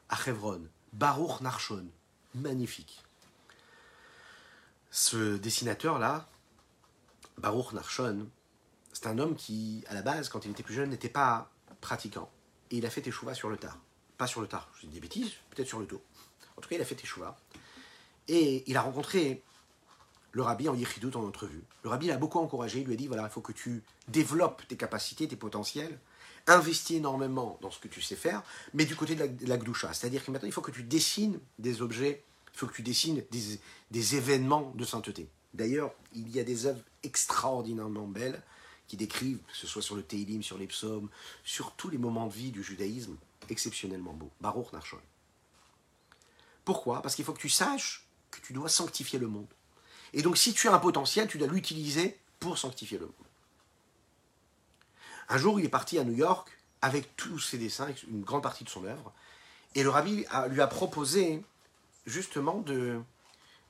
[0.09, 0.61] à Hebron.
[0.93, 1.87] Baruch Narshon,
[2.35, 3.03] magnifique.
[4.91, 6.27] Ce dessinateur-là,
[7.37, 8.29] Baruch Narshon,
[8.93, 11.49] c'est un homme qui, à la base, quand il était plus jeune, n'était pas
[11.81, 12.31] pratiquant.
[12.71, 13.77] Et il a fait teshuva sur le tard.
[14.17, 16.01] Pas sur le tard, je dis des bêtises, peut-être sur le dos.
[16.55, 17.35] En tout cas, il a fait teshuva.
[18.29, 19.43] Et il a rencontré
[20.35, 21.63] le rabbi en Yichidut en entrevue.
[21.83, 24.63] Le rabbi l'a beaucoup encouragé, il lui a dit voilà, il faut que tu développes
[24.67, 25.97] tes capacités, tes potentiels,
[26.45, 29.73] investis énormément dans ce que tu sais faire, mais du côté de la, de.
[29.93, 32.21] C'est-à-dire que maintenant, il faut que tu dessines des objets,
[32.53, 33.59] il faut que tu dessines des,
[33.91, 35.29] des événements de sainteté.
[35.53, 38.43] D'ailleurs, il y a des œuvres extraordinairement belles
[38.89, 41.07] qui décrivent, que ce soit sur le Teilim, sur les psaumes,
[41.45, 43.15] sur tous les moments de vie du judaïsme,
[43.47, 44.31] exceptionnellement beaux.
[44.41, 44.99] Baruch Narshon.
[46.65, 47.01] Pourquoi?
[47.01, 49.47] Parce qu'il faut que tu saches que tu dois sanctifier le monde.
[50.15, 53.13] Et donc, si tu as un potentiel, tu dois l'utiliser pour sanctifier le monde.
[55.27, 56.49] Un jour, il est parti à New York
[56.81, 59.11] avec tous ses dessins, une grande partie de son œuvre,
[59.75, 61.43] et le rabbi lui a proposé
[62.05, 63.01] justement de,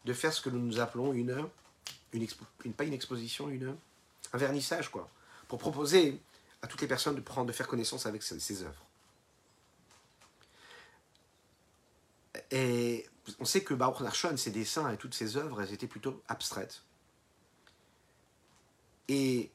[0.05, 1.47] de faire ce que nous appelons une,
[2.13, 2.27] une,
[2.73, 3.75] pas une exposition, une,
[4.33, 5.09] un vernissage, quoi,
[5.47, 6.19] pour proposer
[6.61, 8.85] à toutes les personnes de prendre, de faire connaissance avec ses, ses œuvres.
[12.51, 13.07] Et
[13.39, 13.97] on sait que Baruch
[14.38, 16.84] ses dessins et toutes ses œuvres, elles étaient plutôt abstraites.
[19.07, 19.51] Et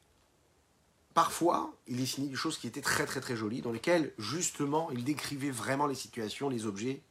[1.14, 5.04] parfois, il dessinait des choses qui étaient très très très jolies, dans lesquelles justement il
[5.04, 7.02] décrivait vraiment les situations, les objets.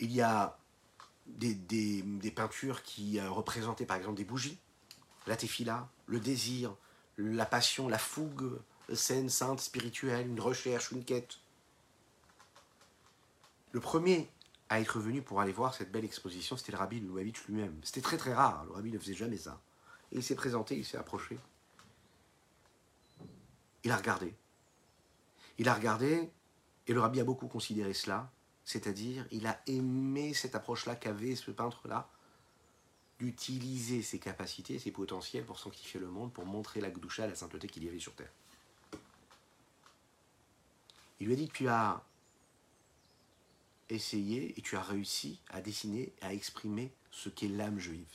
[0.00, 0.58] Il y a
[1.26, 4.58] des, peintures qui euh, représentaient par exemple des bougies,
[5.26, 6.74] la tefila, le désir,
[7.16, 8.58] la passion, la fougue
[8.92, 11.38] saine, sainte, spirituelle, une recherche, une quête.
[13.72, 14.30] Le premier
[14.68, 17.78] à être venu pour aller voir cette belle exposition, c'était le rabbi Lubavitch lui-même.
[17.82, 19.60] C'était très très rare, le rabbi ne faisait jamais ça.
[20.12, 21.38] Et il s'est présenté, il s'est approché.
[23.84, 24.34] Il a regardé.
[25.58, 26.30] Il a regardé,
[26.86, 28.30] et le rabbi a beaucoup considéré cela,
[28.64, 32.08] c'est-à-dire il a aimé cette approche-là qu'avait ce peintre-là,
[33.18, 37.68] d'utiliser ses capacités, ses potentiels pour sanctifier le monde, pour montrer la gdoucha, la sainteté
[37.68, 38.32] qu'il y avait sur terre.
[41.20, 42.02] Il lui a dit, tu as
[43.88, 48.06] essayé et tu as réussi à dessiner, à exprimer ce qu'est l'âme juive.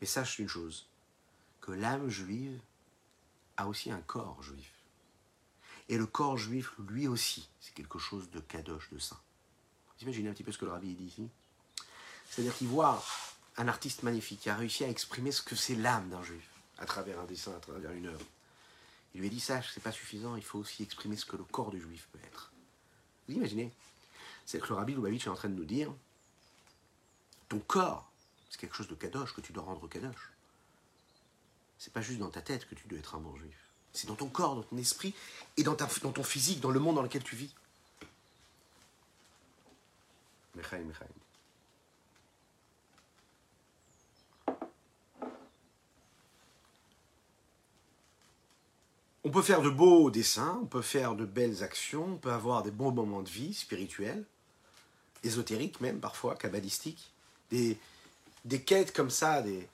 [0.00, 0.86] Mais sache une chose,
[1.60, 2.60] que l'âme juive
[3.56, 4.72] a aussi un corps juif.
[5.88, 9.20] Et le corps juif, lui aussi, c'est quelque chose de kadosh, de saint.
[9.88, 11.28] Vous imaginez un petit peu ce que le rabbi dit ici?
[12.30, 13.04] C'est-à-dire qu'il voit
[13.56, 16.48] un artiste magnifique qui a réussi à exprimer ce que c'est l'âme d'un juif
[16.78, 18.26] à travers un dessin, à travers une œuvre.
[19.14, 21.44] Il lui a dit ça, c'est pas suffisant, il faut aussi exprimer ce que le
[21.44, 22.49] corps du juif peut être.
[23.34, 23.72] Imaginez
[24.46, 25.92] C'est que le rabbi Lubavitch est en train de nous dire
[27.48, 28.08] ton corps,
[28.48, 30.30] c'est quelque chose de kadosh que tu dois rendre kadosh.
[31.78, 33.56] C'est pas juste dans ta tête que tu dois être un bon juif.
[33.92, 35.14] C'est dans ton corps, dans ton esprit
[35.56, 37.52] et dans, ton physique, dans le monde dans lequel tu vis.
[49.30, 52.64] On peut faire de beaux dessins, on peut faire de belles actions, on peut avoir
[52.64, 54.24] des bons moments de vie spirituels,
[55.22, 57.12] ésotériques même parfois, kabbalistiques,
[57.52, 57.78] des,
[58.44, 59.68] des quêtes comme ça, des,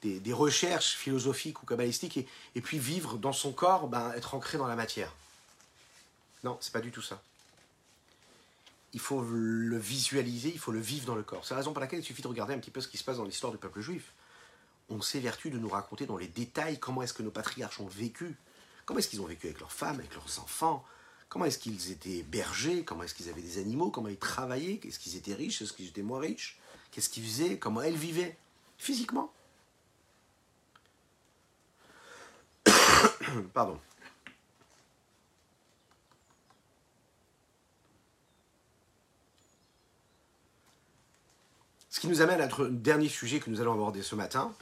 [0.00, 4.34] des, des recherches philosophiques ou kabbalistiques, et, et puis vivre dans son corps, ben, être
[4.34, 5.12] ancré dans la matière.
[6.42, 7.20] Non, c'est pas du tout ça.
[8.94, 11.44] Il faut le visualiser, il faut le vivre dans le corps.
[11.44, 13.04] C'est la raison pour laquelle il suffit de regarder un petit peu ce qui se
[13.04, 14.10] passe dans l'histoire du peuple juif.
[14.88, 18.36] On s'évertue de nous raconter dans les détails comment est-ce que nos patriarches ont vécu,
[18.92, 20.84] Comment est-ce qu'ils ont vécu avec leurs femmes, avec leurs enfants?
[21.30, 22.84] Comment est-ce qu'ils étaient bergers?
[22.84, 23.90] Comment est-ce qu'ils avaient des animaux?
[23.90, 24.80] Comment ils travaillaient?
[24.86, 25.62] Est-ce qu'ils étaient riches?
[25.62, 26.60] Est-ce qu'ils étaient moins riches?
[26.90, 27.58] Qu'est-ce qu'ils faisaient?
[27.58, 28.36] Comment elles vivaient?
[28.76, 29.32] Physiquement?
[33.54, 33.80] Pardon.
[41.88, 44.54] Ce qui nous amène à notre dernier sujet que nous allons aborder ce matin,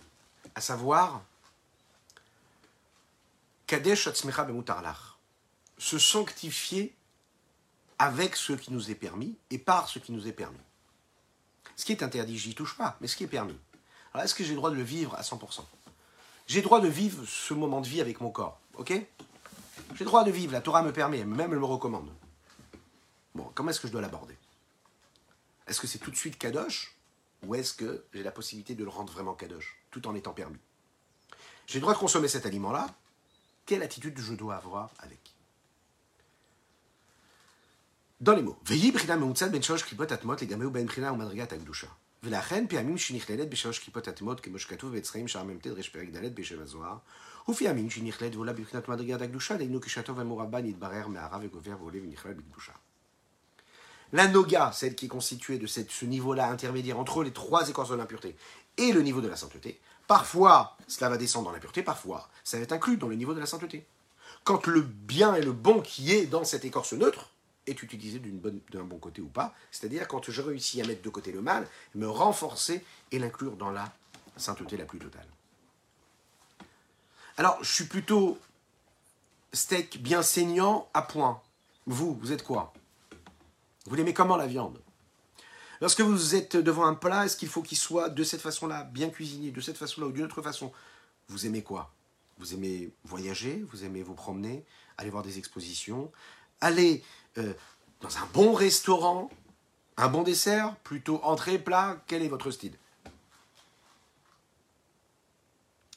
[0.55, 1.25] à savoir
[3.71, 5.17] Kadesh Atzmecha Bemutarlach.
[5.79, 6.93] Se sanctifier
[8.01, 10.59] avec ce qui nous est permis et par ce qui nous est permis.
[11.77, 13.57] Ce qui est interdit, j'y touche pas, mais ce qui est permis.
[14.13, 15.61] Alors est-ce que j'ai le droit de le vivre à 100%
[16.49, 18.89] J'ai le droit de vivre ce moment de vie avec mon corps, ok?
[18.89, 19.07] J'ai
[20.01, 22.11] le droit de vivre, la Torah me permet, même elle me recommande.
[23.37, 24.37] Bon, comment est-ce que je dois l'aborder?
[25.69, 26.97] Est-ce que c'est tout de suite Kadosh
[27.47, 30.59] ou est-ce que j'ai la possibilité de le rendre vraiment Kadosh, tout en étant permis?
[31.69, 32.93] J'ai le droit de consommer cet aliment-là,
[33.66, 35.20] quelle attitude je dois avoir avec
[38.22, 41.88] Dans les mots, Veyi brina meuntzat ben shalosh klipot atmot legameu ben brina umadrigat akdusha.
[42.26, 46.62] ולכן פעמים שנכללת בשלוש כיפות הטמעות, כמו שכתוב בצחיים שער מ"ט רש פרק ד' בשם
[46.62, 46.98] הזוהר,
[47.50, 52.34] ופעמים שהיא נכללת ועולה בבחינת מדרגת הקדושה, דהיינו כשהטוב המורבן יתברר מהרע וגובר ועולה ונכלל
[52.34, 52.72] בקדושה.
[54.14, 57.90] La noga, celle qui est constituée de cette, ce niveau-là intermédiaire entre les trois écorces
[57.90, 58.36] de l'impureté
[58.78, 59.80] et le niveau de la sainteté,
[60.11, 63.39] parfois cela va descendre dans l'impureté, parfois ça va être inclus dans le niveau de
[63.39, 63.87] la sainteté.
[64.43, 67.31] Quand le bien et le bon qui est dans cette écorce neutre
[67.69, 68.21] est utilisé
[68.73, 71.65] d'un bon côté ou pas, c'est-à-dire quand je réussis à mettre de côté le mal,
[71.95, 73.93] me renforcer et l'inclure dans la
[74.37, 75.29] sainteté la plus totale.
[77.37, 78.37] Alors, je suis plutôt
[79.53, 81.41] steak bien saignant à point.
[81.87, 82.73] Vous, vous êtes quoi?
[83.87, 84.81] Vous l'aimez comment la viande?
[85.81, 89.09] Lorsque vous êtes devant un plat, est-ce qu'il faut qu'il soit de cette façon-là, bien
[89.09, 90.73] cuisiné, de cette façon-là ou d'une autre façon?
[91.29, 91.93] Vous aimez quoi?
[92.39, 94.65] Vous aimez voyager, vous aimez vous promener,
[94.99, 96.13] aller voir des expositions,
[96.61, 97.03] aller
[97.39, 97.55] euh,
[98.01, 99.31] dans un bon restaurant,
[99.97, 102.77] un bon dessert, plutôt entrée, plat, quel est votre style?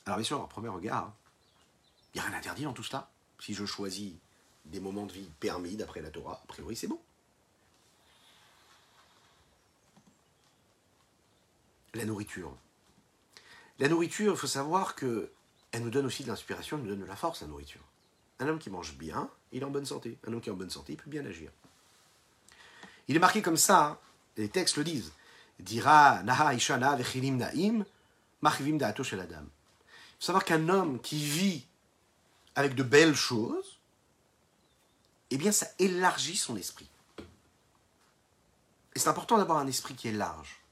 [0.06, 1.14] Alors bien sûr, à premier regard,
[2.14, 3.10] il n'y a rien d'interdit dans tout cela.
[3.40, 4.14] Si je choisis
[4.66, 7.00] des moments de vie permis d'après la Torah, a priori c'est bon.
[11.94, 12.56] La nourriture.
[13.80, 15.32] La nourriture, il faut savoir que
[15.72, 17.82] elle nous donne aussi de l'inspiration, elle nous donne de la force, la nourriture.
[18.40, 20.18] Un homme qui mange bien, il est en bonne santé.
[20.28, 21.52] Un homme qui est en bonne santé, il peut bien agir.
[23.08, 23.98] Il est marqué comme ça, hein.
[24.38, 25.12] les textes le disent.
[25.60, 27.86] Dira naha ishana vechilim naim,
[28.42, 29.44] machivim shel adam.
[29.44, 31.66] Il faut savoir qu'un homme qui vit
[32.56, 33.80] avec de belles choses,
[35.32, 36.90] eh bien, ça élargit son esprit.
[38.96, 40.63] Et c'est important d'avoir un esprit qui est large.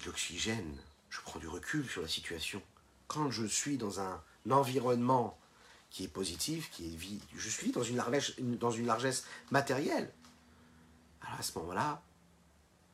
[0.00, 0.76] De l'oxygène,
[1.08, 2.62] je prends du recul sur la situation.
[3.08, 5.38] Quand je suis dans un environnement
[5.90, 10.12] qui est positif, qui est vie, je suis dans une largesse, dans une largesse matérielle.
[11.22, 12.02] Alors à ce moment-là,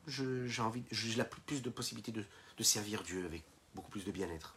[0.07, 3.43] j'ai envie, j'ai la plus de possibilités de servir Dieu avec
[3.75, 4.55] beaucoup plus de bien-être.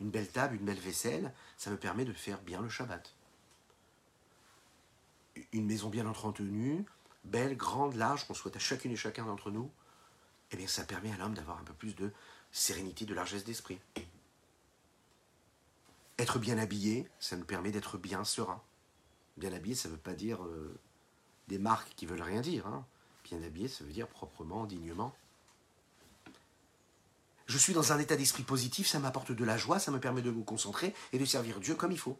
[0.00, 3.14] Une belle table, une belle vaisselle, ça me permet de faire bien le Shabbat.
[5.52, 6.84] Une maison bien entretenue,
[7.24, 9.70] belle, grande, large, qu'on souhaite à chacune et chacun d'entre nous,
[10.50, 12.12] eh bien ça permet à l'homme d'avoir un peu plus de
[12.52, 13.78] sérénité, de largesse d'esprit.
[16.18, 18.62] Être bien habillé, ça nous permet d'être bien serein.
[19.36, 20.78] Bien habillé, ça ne veut pas dire euh,
[21.48, 22.66] des marques qui veulent rien dire.
[22.68, 22.86] Hein.
[23.24, 25.12] Bien habillé, ça veut dire proprement, dignement.
[27.46, 30.22] Je suis dans un état d'esprit positif, ça m'apporte de la joie, ça me permet
[30.22, 32.18] de me concentrer et de servir Dieu comme il faut.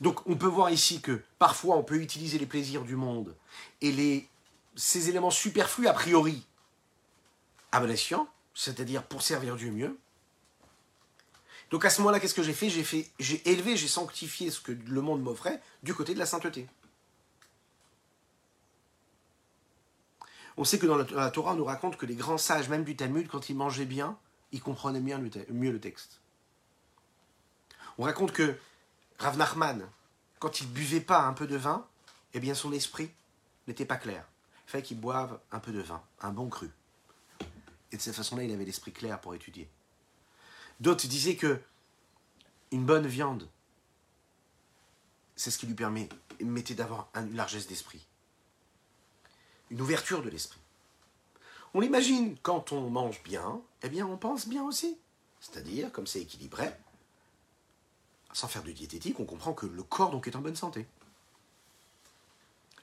[0.00, 3.36] Donc on peut voir ici que parfois on peut utiliser les plaisirs du monde
[3.80, 4.28] et les,
[4.76, 6.46] ces éléments superflus a priori
[7.72, 7.94] à bon
[8.54, 9.98] c'est-à-dire pour servir Dieu mieux.
[11.70, 12.70] Donc à ce moment-là, qu'est-ce que j'ai fait?
[12.70, 16.26] J'ai fait, j'ai élevé, j'ai sanctifié ce que le monde m'offrait du côté de la
[16.26, 16.68] sainteté.
[20.56, 22.94] On sait que dans la, Torah, on nous raconte que les grands sages, même du
[22.94, 24.16] Talmud, quand ils mangeaient bien,
[24.52, 26.20] ils comprenaient mieux le texte.
[27.98, 28.56] On raconte que
[29.18, 29.84] Rav Nachman,
[30.38, 31.84] quand il buvait pas un peu de vin,
[32.34, 33.10] eh bien son esprit
[33.66, 34.24] n'était pas clair.
[34.66, 36.70] Il fallait qu'il boive un peu de vin, un bon cru.
[37.92, 39.68] Et de cette façon-là, il avait l'esprit clair pour étudier.
[40.80, 41.60] D'autres disaient que
[42.72, 43.48] une bonne viande,
[45.36, 48.04] c'est ce qui lui permettait d'avoir une largesse d'esprit,
[49.70, 50.60] une ouverture de l'esprit.
[51.72, 54.96] On l'imagine, quand on mange bien, eh bien on pense bien aussi.
[55.40, 56.72] C'est-à-dire, comme c'est équilibré,
[58.32, 60.86] sans faire de diététique, on comprend que le corps donc est en bonne santé.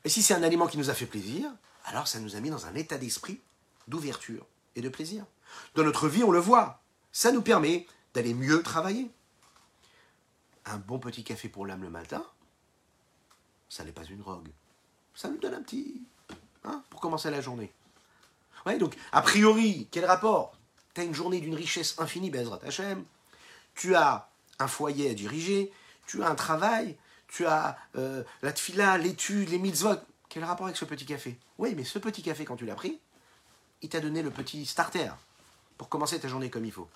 [0.03, 1.51] Et si c'est un aliment qui nous a fait plaisir,
[1.86, 3.41] alors ça nous a mis dans un état d'esprit
[3.88, 5.25] d'ouverture et de plaisir.
[5.75, 6.82] Dans notre vie, on le voit.
[7.11, 9.09] Ça nous permet d'aller mieux travailler.
[10.65, 12.25] Un bon petit café pour l'âme le matin,
[13.67, 14.49] ça n'est pas une drogue.
[15.15, 16.01] Ça nous donne un petit...
[16.63, 17.71] hein, pour commencer la journée.
[18.65, 20.55] Ouais, donc, a priori, quel rapport?
[20.93, 23.03] Tu une journée d'une richesse infinie, Bezrat Hashem.
[23.75, 24.29] Tu as
[24.59, 25.71] un foyer à diriger,
[26.05, 29.95] tu as un travail, tu as euh, la tfila, l'étude, les mitzvot.
[30.32, 31.38] Quel rapport avec ce petit café?
[31.57, 32.97] Oui, mais ce petit café, quand tu l'as pris,
[33.82, 35.11] il t'a donné le petit starter
[35.77, 36.89] pour commencer ta journée comme il faut.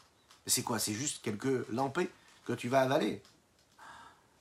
[0.47, 0.79] C'est quoi?
[0.79, 2.09] C'est juste quelques lampées
[2.45, 3.21] que tu vas avaler.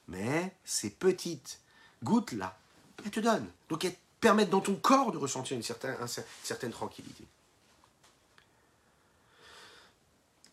[0.07, 1.59] Mais ces petites
[2.05, 2.57] gouttes-là,
[3.05, 3.51] elles te donnent.
[3.69, 5.97] Donc elles permettent dans ton corps de ressentir une certaine,
[6.45, 7.25] certaine tranquillité.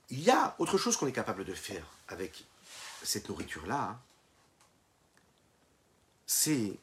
[0.09, 2.43] Il y a autre chose qu'on est capable de faire avec
[3.03, 3.81] cette nourriture-là.
[3.81, 3.99] hein.
[6.25, 6.79] C'est,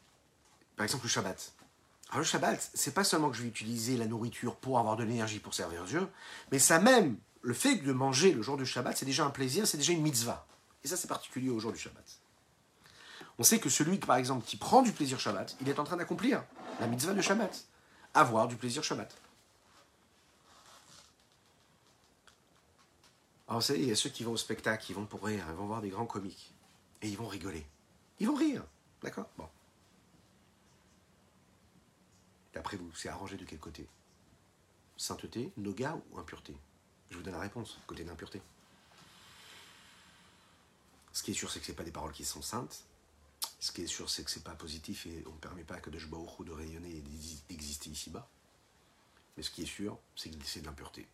[0.79, 1.53] par exemple, le Shabbat.
[2.11, 5.03] Alors le Shabbat, c'est pas seulement que je vais utiliser la nourriture pour avoir de
[5.03, 6.09] l'énergie pour servir Dieu,
[6.53, 9.67] mais ça même, le fait de manger le jour du Shabbat, c'est déjà un plaisir,
[9.67, 10.47] c'est déjà une mitzvah.
[10.85, 12.05] Et ça, c'est particulier au jour du Shabbat.
[13.39, 15.97] On sait que celui, par exemple, qui prend du plaisir Shabbat, il est en train
[15.97, 16.45] d'accomplir
[16.81, 17.65] la mitzvah de Shabbat.
[18.15, 19.15] Avoir du plaisir Shabbat.
[23.49, 25.45] Alors, vous savez, il y a ceux qui vont au spectacle, ils vont pour rire,
[25.49, 26.53] ils vont voir des grands comiques.
[27.03, 27.67] Et ils vont rigoler.
[28.21, 28.63] Ils vont rire.
[29.03, 29.29] D'accord?
[29.37, 29.49] Bon.
[32.69, 33.89] D'après vous, c'est arrangé de quel côté?
[34.99, 36.55] Sainteté, noga ou impureté?
[37.09, 38.43] Je vous donne la réponse, côté d'impureté.
[41.15, 42.85] Ce qui est sûr, c'est que ce pas des paroles qui sont saintes.
[43.59, 45.89] Ce qui est sûr, c'est que c'est pas positif et on ne permet pas que
[45.89, 47.03] de Jbaoru de rayonner et
[47.49, 48.29] d'exister ici-bas.
[49.39, 51.09] Mais ce qui est sûr, c'est que c'est de l'impureté.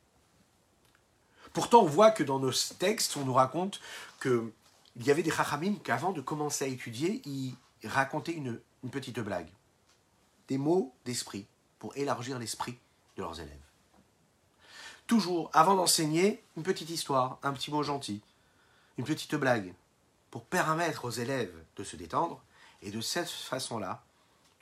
[1.52, 3.80] Pourtant, on voit que dans nos textes, on nous raconte
[4.20, 4.50] qu'il
[4.96, 9.52] y avait des chachamim qu'avant de commencer à étudier, ils racontaient une petite blague.
[10.48, 11.46] Des mots d'esprit
[11.78, 12.78] pour élargir l'esprit
[13.16, 13.58] de leurs élèves.
[15.06, 18.22] Toujours, avant d'enseigner, une petite histoire, un petit mot gentil,
[18.96, 19.74] une petite blague,
[20.30, 22.42] pour permettre aux élèves de se détendre
[22.82, 24.02] et de cette façon-là,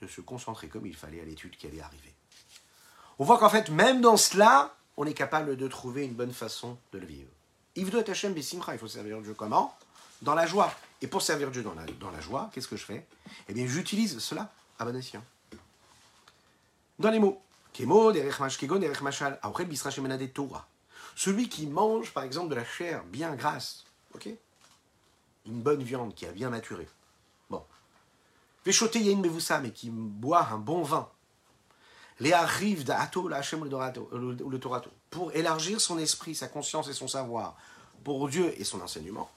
[0.00, 2.12] de se concentrer comme il fallait à l'étude qui allait arriver.
[3.18, 6.76] On voit qu'en fait, même dans cela, on est capable de trouver une bonne façon
[6.92, 7.30] de le vivre.
[7.76, 9.76] Bessimcha, il faut servir Dieu comment?
[10.22, 10.74] Dans la joie.
[11.00, 13.06] Et pour servir Dieu dans la, dans la joie, qu'est-ce que je fais?
[13.48, 15.24] Eh bien, j'utilise cela à bon escient.
[17.02, 17.42] Dans les mots.
[20.32, 20.68] Torah.
[21.16, 23.82] Celui qui mange, par exemple, de la chair bien grasse,
[24.14, 24.28] ok
[25.46, 26.86] Une bonne viande qui a bien maturé.
[27.50, 27.64] Bon.
[28.64, 31.08] Veshote yain mevusa, mais qui boit un bon vin.
[32.20, 36.92] Les arrive d'Ato, la Hashem ou le Torato, pour élargir son esprit, sa conscience et
[36.92, 37.56] son savoir
[38.04, 39.28] pour Dieu et son enseignement.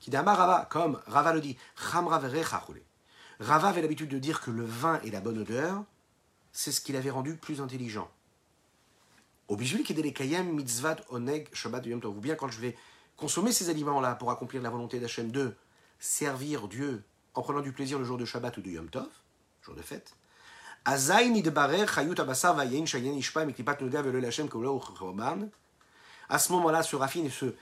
[0.00, 1.56] Qui d'Ama Rava, comme Rava le dit.
[1.76, 5.82] Rava avait l'habitude de dire que le vin et la bonne odeur,
[6.56, 8.10] c'est ce qui l'avait rendu plus intelligent.
[9.50, 12.16] Oneg shabbat yom tov.
[12.16, 12.74] Ou bien quand je vais
[13.16, 15.54] consommer ces aliments-là pour accomplir la volonté d'Hachem de
[15.98, 17.04] servir Dieu
[17.34, 19.06] en prenant du plaisir le jour de Shabbat ou de Yom Tov,
[19.62, 20.14] jour de fête.
[20.86, 21.32] À ce
[26.52, 27.54] moment-là, se raffine et se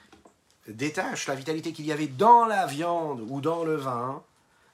[0.68, 4.22] détache la vitalité qu'il y avait dans la viande ou dans le vin,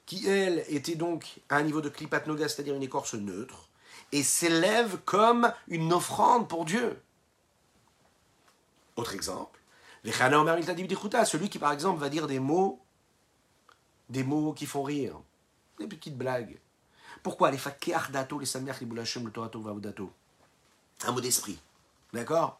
[0.05, 3.70] qui elle était donc à un niveau de klipat noga, c'est-à-dire une écorce neutre,
[4.11, 7.01] et s'élève comme une offrande pour Dieu.
[8.95, 9.59] Autre exemple,
[10.03, 12.81] celui qui par exemple va dire des mots,
[14.09, 15.19] des mots qui font rire,
[15.79, 16.59] des petites blagues.
[17.23, 17.59] Pourquoi les
[18.11, 20.11] dato, les boulachem, le torato, vavodato
[21.05, 21.59] Un mot d'esprit.
[22.13, 22.59] D'accord?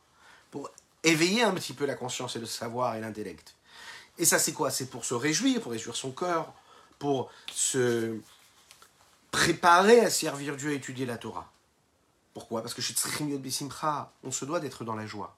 [0.51, 0.69] Pour
[1.03, 3.55] éveiller un petit peu la conscience et le savoir et l'intellect.
[4.17, 4.69] Et ça, c'est quoi?
[4.69, 6.53] C'est pour se réjouir, pour réjouir son cœur,
[6.99, 8.19] pour se
[9.31, 11.51] préparer à servir Dieu, à étudier la Torah.
[12.33, 12.61] Pourquoi?
[12.61, 12.93] Parce que chez
[14.23, 15.35] on se doit d'être dans la joie.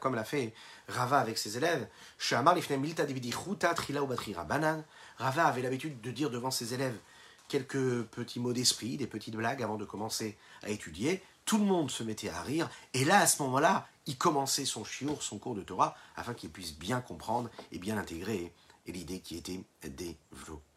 [0.00, 0.54] Comme l'a fait
[0.88, 1.86] Rava avec ses élèves,
[2.30, 2.50] Rava
[5.44, 6.96] avait l'habitude de dire devant ses élèves
[7.48, 11.22] quelques petits mots d'esprit, des petites blagues avant de commencer à étudier.
[11.44, 14.84] Tout le monde se mettait à rire, et là, à ce moment-là, il commençait son
[14.84, 18.52] chiour, son cours de Torah, afin qu'il puisse bien comprendre et bien intégrer
[18.86, 20.69] l'idée qui était développée.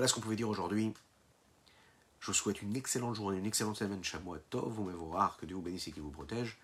[0.00, 0.94] Voilà ce qu'on pouvait dire aujourd'hui.
[2.20, 4.02] Je vous souhaite une excellente journée, une excellente semaine.
[4.02, 6.56] Chamois Tov, voir, que Dieu vous bénisse et qu'il vous protège.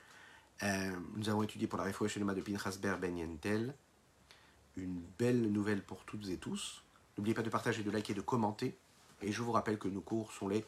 [0.63, 3.75] Euh, nous avons étudié pour la réfouche de Pinchas Ber Ben Yentel.
[4.79, 6.83] Une belle nouvelle pour toutes et tous.
[7.19, 8.75] N'oubliez pas de partager, de liker, de commenter.
[9.21, 10.65] Et je vous rappelle que nos cours sont les.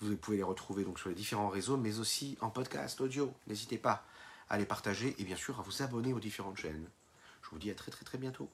[0.00, 3.34] Vous pouvez les retrouver donc sur les différents réseaux, mais aussi en podcast audio.
[3.48, 4.06] N'hésitez pas
[4.48, 6.86] à les partager et bien sûr à vous abonner aux différentes chaînes.
[7.42, 8.48] Je vous dis à très très très bientôt.